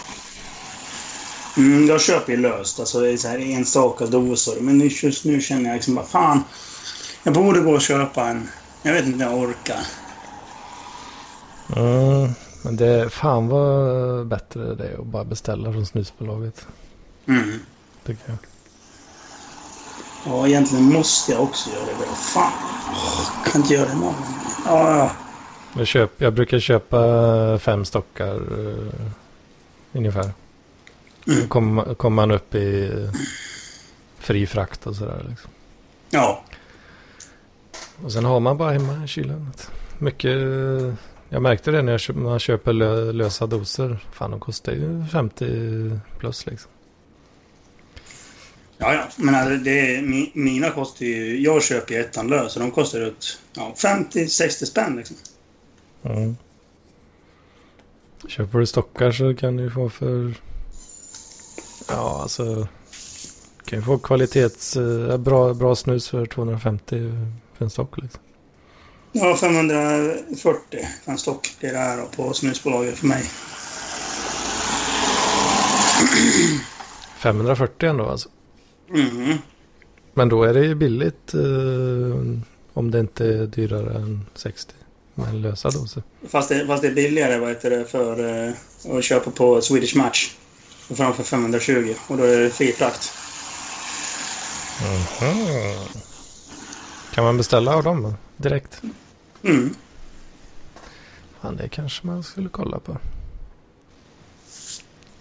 [1.57, 4.61] Mm, jag köper ju löst, alltså det är så här enstaka doser.
[4.61, 6.43] Men just nu känner jag liksom bara fan.
[7.23, 8.49] Jag borde gå och köpa en.
[8.83, 9.79] Jag vet inte om jag orkar.
[11.75, 12.33] Mm,
[12.67, 16.67] men det fan vad bättre det att bara beställa från snusbolaget.
[17.27, 17.59] Mm.
[18.05, 18.37] Tycker jag.
[20.25, 22.15] Ja, egentligen måste jag också göra det.
[22.15, 22.51] Fan.
[22.89, 24.15] Åh, kan inte göra det imorgon.
[24.65, 25.11] Ja, ja.
[25.77, 28.91] Jag, köp, jag brukar köpa fem stockar uh,
[29.93, 30.31] ungefär.
[31.27, 31.41] Mm.
[31.41, 32.91] Då kommer kom man upp i
[34.19, 35.25] fri frakt och sådär.
[35.29, 35.51] Liksom.
[36.09, 36.43] ja.
[38.03, 39.51] Och sen har man bara hemma i kylen.
[39.97, 40.37] Mycket,
[41.29, 43.97] jag märkte det när jag köp, när man köper lö, lösa doser.
[44.11, 46.71] Fan, de kostar ju 50 plus liksom.
[48.77, 49.07] Ja, ja.
[49.17, 51.41] Men alltså, det mi, mina kostar ju...
[51.41, 55.17] Jag köper ju ettan lös och de kostar ut ja, 50-60 spänn liksom.
[56.03, 56.37] Mm.
[58.27, 60.33] Köper du stockar så kan du få för...
[61.89, 62.67] Ja, alltså...
[63.63, 64.77] Du kan ju få kvalitets...
[64.77, 67.11] eh, Bra, bra snus för 250
[67.57, 68.21] för en stock liksom.
[69.11, 73.23] Ja, 540 för en stock blir det här på snusbolaget för mig.
[77.17, 78.29] 540 ändå alltså.
[78.89, 79.37] Mm.
[80.13, 81.39] Men då är det ju billigt eh,
[82.73, 84.73] om det inte är dyrare än 60.
[85.13, 86.03] Men lösa doser.
[86.27, 88.53] Fast, det, fast det är billigare vad heter det, för eh,
[88.97, 90.35] att köpa på Swedish Match.
[90.95, 93.13] Framför 520 och då är det fri frakt.
[97.13, 98.13] Kan man beställa av dem då?
[98.37, 98.81] Direkt?
[99.43, 99.75] Mm.
[101.41, 102.97] Fan, det kanske man skulle kolla på.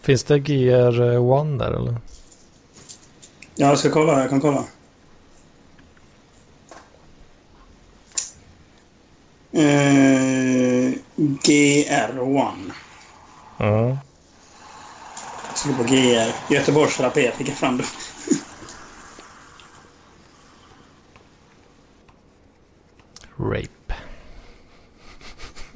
[0.00, 1.96] Finns det GR1 där eller?
[3.54, 4.20] Ja, jag ska kolla.
[4.20, 4.64] Jag kan kolla.
[9.52, 12.72] Eh, GR1.
[13.58, 13.98] Ja.
[15.48, 16.54] Jag skulle på GR.
[16.54, 17.84] Göteborgs Rapé fick jag fram det.
[23.50, 23.94] Rape.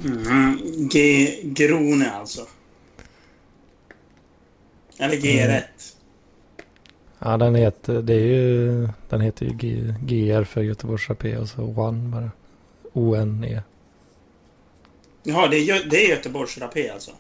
[0.05, 0.59] Mm.
[0.89, 1.27] G...
[1.45, 2.47] Grone alltså.
[4.99, 5.63] Eller GR1.
[7.19, 11.49] Ja, den heter, det är ju, den heter ju G, GR för Göteborgs Rapé och
[11.49, 12.31] så One bara.
[12.93, 13.63] O-N-E.
[15.23, 17.11] Jaha, det är, det är Göteborgs Rapé alltså?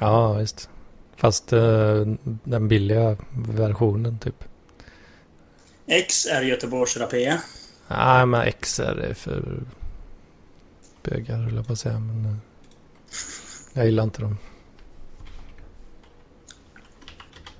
[0.00, 0.70] Ja, visst.
[1.16, 2.06] Fast eh,
[2.44, 3.16] den billiga
[3.48, 4.44] versionen typ.
[5.86, 7.38] X är Göteborgs Rapé.
[7.88, 9.60] Nej, men XR är för
[11.02, 11.98] bögar höll jag på att säga.
[11.98, 12.36] Men eh,
[13.72, 14.38] jag gillar inte dem.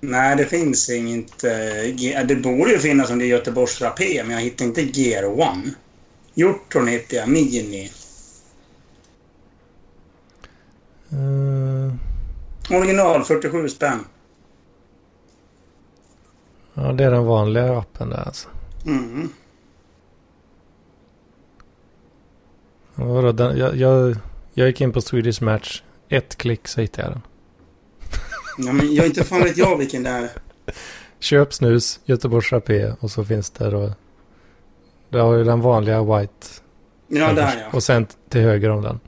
[0.00, 1.44] Nej, det finns inget...
[1.44, 4.80] eh, G- det borde ju finnas om det är Göteborgs Rapé, men jag hittar inte
[4.82, 5.70] GR1.
[6.34, 7.28] Hjortron hittar jag.
[7.28, 7.90] Mini.
[11.10, 11.94] Eh,
[12.76, 13.98] Original 47 spänn.
[16.74, 18.48] ja, det är den vanliga appen där alltså.
[18.86, 19.28] Mm.
[22.96, 24.16] Vadå, den, jag, jag,
[24.54, 25.82] jag gick in på Swedish Match.
[26.08, 27.22] Ett klick så hittade jag den.
[28.66, 30.28] Ja, men jag inte fan vet jag vilken det är.
[31.18, 33.92] Köp snus, Göteborgs Rapé och så finns det då.
[35.08, 36.46] Det har ju den vanliga White.
[37.08, 37.76] Ja, där ja.
[37.76, 39.00] Och sen till höger om den.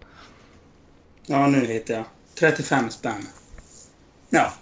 [1.26, 2.04] Ja, nu hittar jag.
[2.38, 3.26] 35 spänn.
[4.30, 4.52] Ja.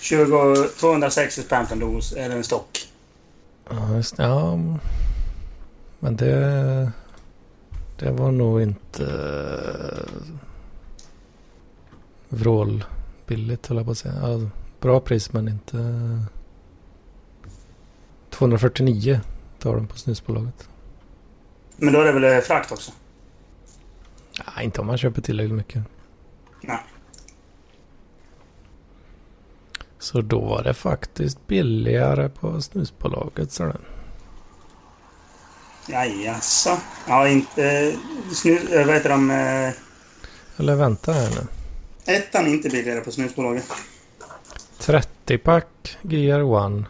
[0.00, 2.88] 20, 260 spänn en dos, eller en stock.
[3.70, 4.22] Ja, just det.
[4.22, 4.58] Ja,
[5.98, 6.92] men det...
[8.00, 9.04] Det var nog inte...
[9.04, 10.32] eh,
[12.28, 14.14] Vrålbilligt höll jag på att säga.
[14.22, 14.48] Ja,
[14.80, 15.78] bra pris men inte...
[18.30, 19.20] 249
[19.58, 20.68] tar de på snusbolaget.
[21.76, 22.92] Men då är det väl eh, frakt också?
[24.46, 25.82] Ja, inte om man köper tillräckligt mycket.
[26.62, 26.78] Nej.
[29.98, 33.52] Så då var det faktiskt billigare på snusbolaget.
[33.52, 33.82] Så den.
[35.90, 36.78] Jajaså.
[37.08, 37.94] Ja, inte...
[38.32, 39.30] Snu, eh, vad heter de?
[39.30, 39.72] eh,
[40.56, 41.46] Eller vänta här nu.
[42.12, 43.64] Ettan är inte billigare på snusbolaget.
[44.80, 46.84] 30-pack GR1.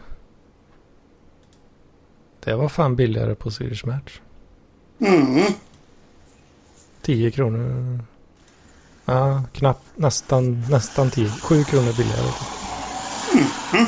[2.43, 4.19] Det var fan billigare på Swedish Match.
[4.99, 5.45] Mm.
[7.01, 7.99] 10 kronor.
[9.05, 11.29] Ja, knappt nästan, nästan 10.
[11.29, 12.31] 7 kronor billigare.
[13.73, 13.85] Mhm.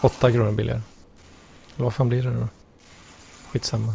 [0.00, 0.80] 8 kronor billigare.
[1.76, 2.48] Vad fan blir det då?
[3.54, 3.94] Skitsamma.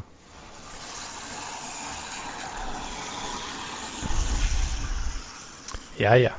[5.97, 6.31] Ja, ja.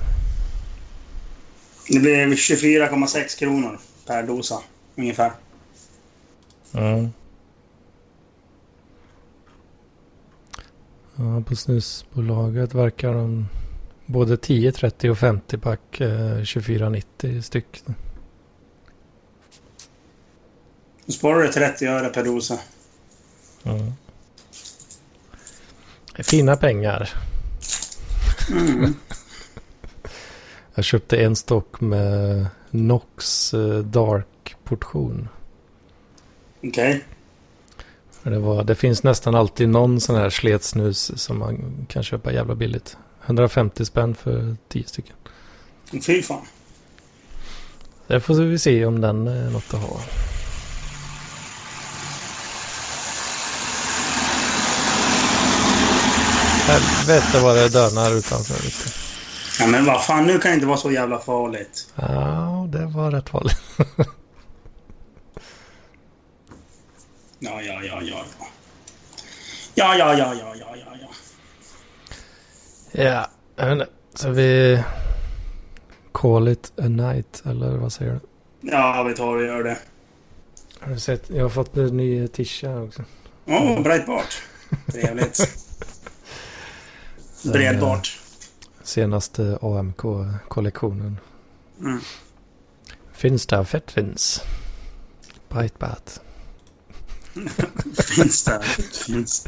[1.89, 4.63] Det blir 24,6 kronor per dosa.
[4.97, 5.33] Ungefär.
[6.75, 7.09] Mm.
[11.17, 13.47] Ja, på snusbolaget verkar de
[14.07, 17.83] både 10, 30 och 50 pack eh, 24,90 styck.
[21.07, 22.59] Då sparar du 30 öre per dosa.
[23.65, 23.93] Mm.
[26.17, 27.11] Det fina pengar.
[28.51, 28.95] Mm.
[30.75, 35.29] Jag köpte en stock med Nox eh, Dark portion.
[36.63, 37.05] Okej.
[38.23, 42.55] Det, var, det finns nästan alltid någon sån här sletsnus som man kan köpa jävla
[42.55, 42.97] billigt.
[43.25, 45.17] 150 spänn för 10 stycken.
[46.07, 46.47] Fy fan.
[48.07, 50.01] Det får vi se om den är något att ha.
[56.71, 58.57] Helvete vad det dönar utanför.
[59.61, 61.93] Ja, men vad fan, nu kan det inte vara så jävla farligt.
[61.97, 63.57] Ja, det var rätt farligt.
[67.43, 68.47] Ja, ja, ja, ja, ja.
[69.75, 71.09] Ja, ja, ja, ja, ja, ja, ja.
[73.03, 73.89] Ja, jag vet inte.
[74.15, 74.83] Så vi...
[76.13, 78.21] Call it a night, eller vad säger du?
[78.71, 79.79] Ja, vi tar och gör det.
[80.81, 81.31] Har du sett?
[81.31, 83.03] Jag har fått en ny tisha också.
[83.47, 84.43] Åh, oh, Breitbart.
[84.93, 85.41] Trevligt.
[87.45, 88.19] Bredbart.
[88.83, 91.19] Senaste AMK-kollektionen.
[91.81, 92.01] Mm.
[93.13, 94.43] Finns det fett finns.
[95.49, 96.11] Breitbart.
[98.17, 98.63] Finns det?
[99.07, 99.47] Finns?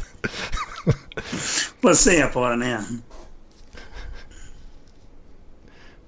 [1.81, 3.01] Får se på den igen.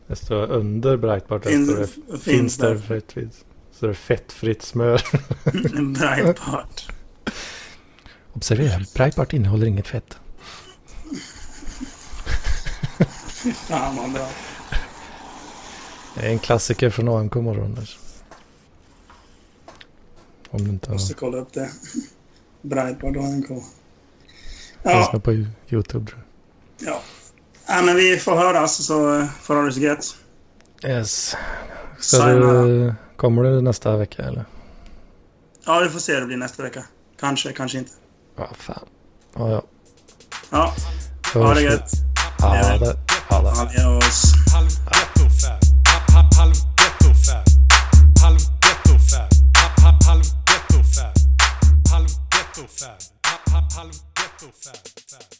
[0.08, 1.44] Det står under Breitbart.
[1.44, 2.80] Där Finns- det, finns finns det det?
[2.82, 3.46] fett finns.
[3.72, 5.02] Så det är fettfritt smör.
[5.94, 6.88] Breitbart.
[8.34, 10.18] Observera, Breitbart innehåller inget fett.
[13.54, 14.28] Fan vad bra.
[16.16, 17.76] Det är en klassiker från AMK morgon.
[17.76, 17.98] Där.
[20.50, 20.94] Om du inte har...
[20.94, 21.70] Måste kolla upp det.
[22.62, 23.14] Breitbart.
[23.14, 23.64] Finns
[24.84, 26.26] Ja, nog på YouTube tror
[26.78, 27.02] ja.
[27.68, 30.16] ja, men vi får höras så eh, får ha det så gött.
[30.82, 30.92] jag.
[30.92, 31.36] Yes.
[32.00, 34.46] Så du, kommer du nästa vecka eller?
[35.66, 36.84] Ja, vi får se hur det blir nästa vecka.
[37.20, 37.92] Kanske, kanske inte.
[38.36, 38.86] Ja, fan.
[39.36, 39.64] Ja, ja.
[40.50, 40.74] Ja,
[41.34, 41.92] ha det gött.
[42.40, 43.05] Ja, det.
[43.30, 43.52] Holla.
[44.92, 45.60] Ghetto fab.
[46.76, 47.44] Ghetto fab.
[48.62, 49.24] Ghetto fab.
[50.36, 51.14] Ghetto fab.
[52.32, 52.98] Ghetto fab.
[54.16, 55.35] Ghetto fab.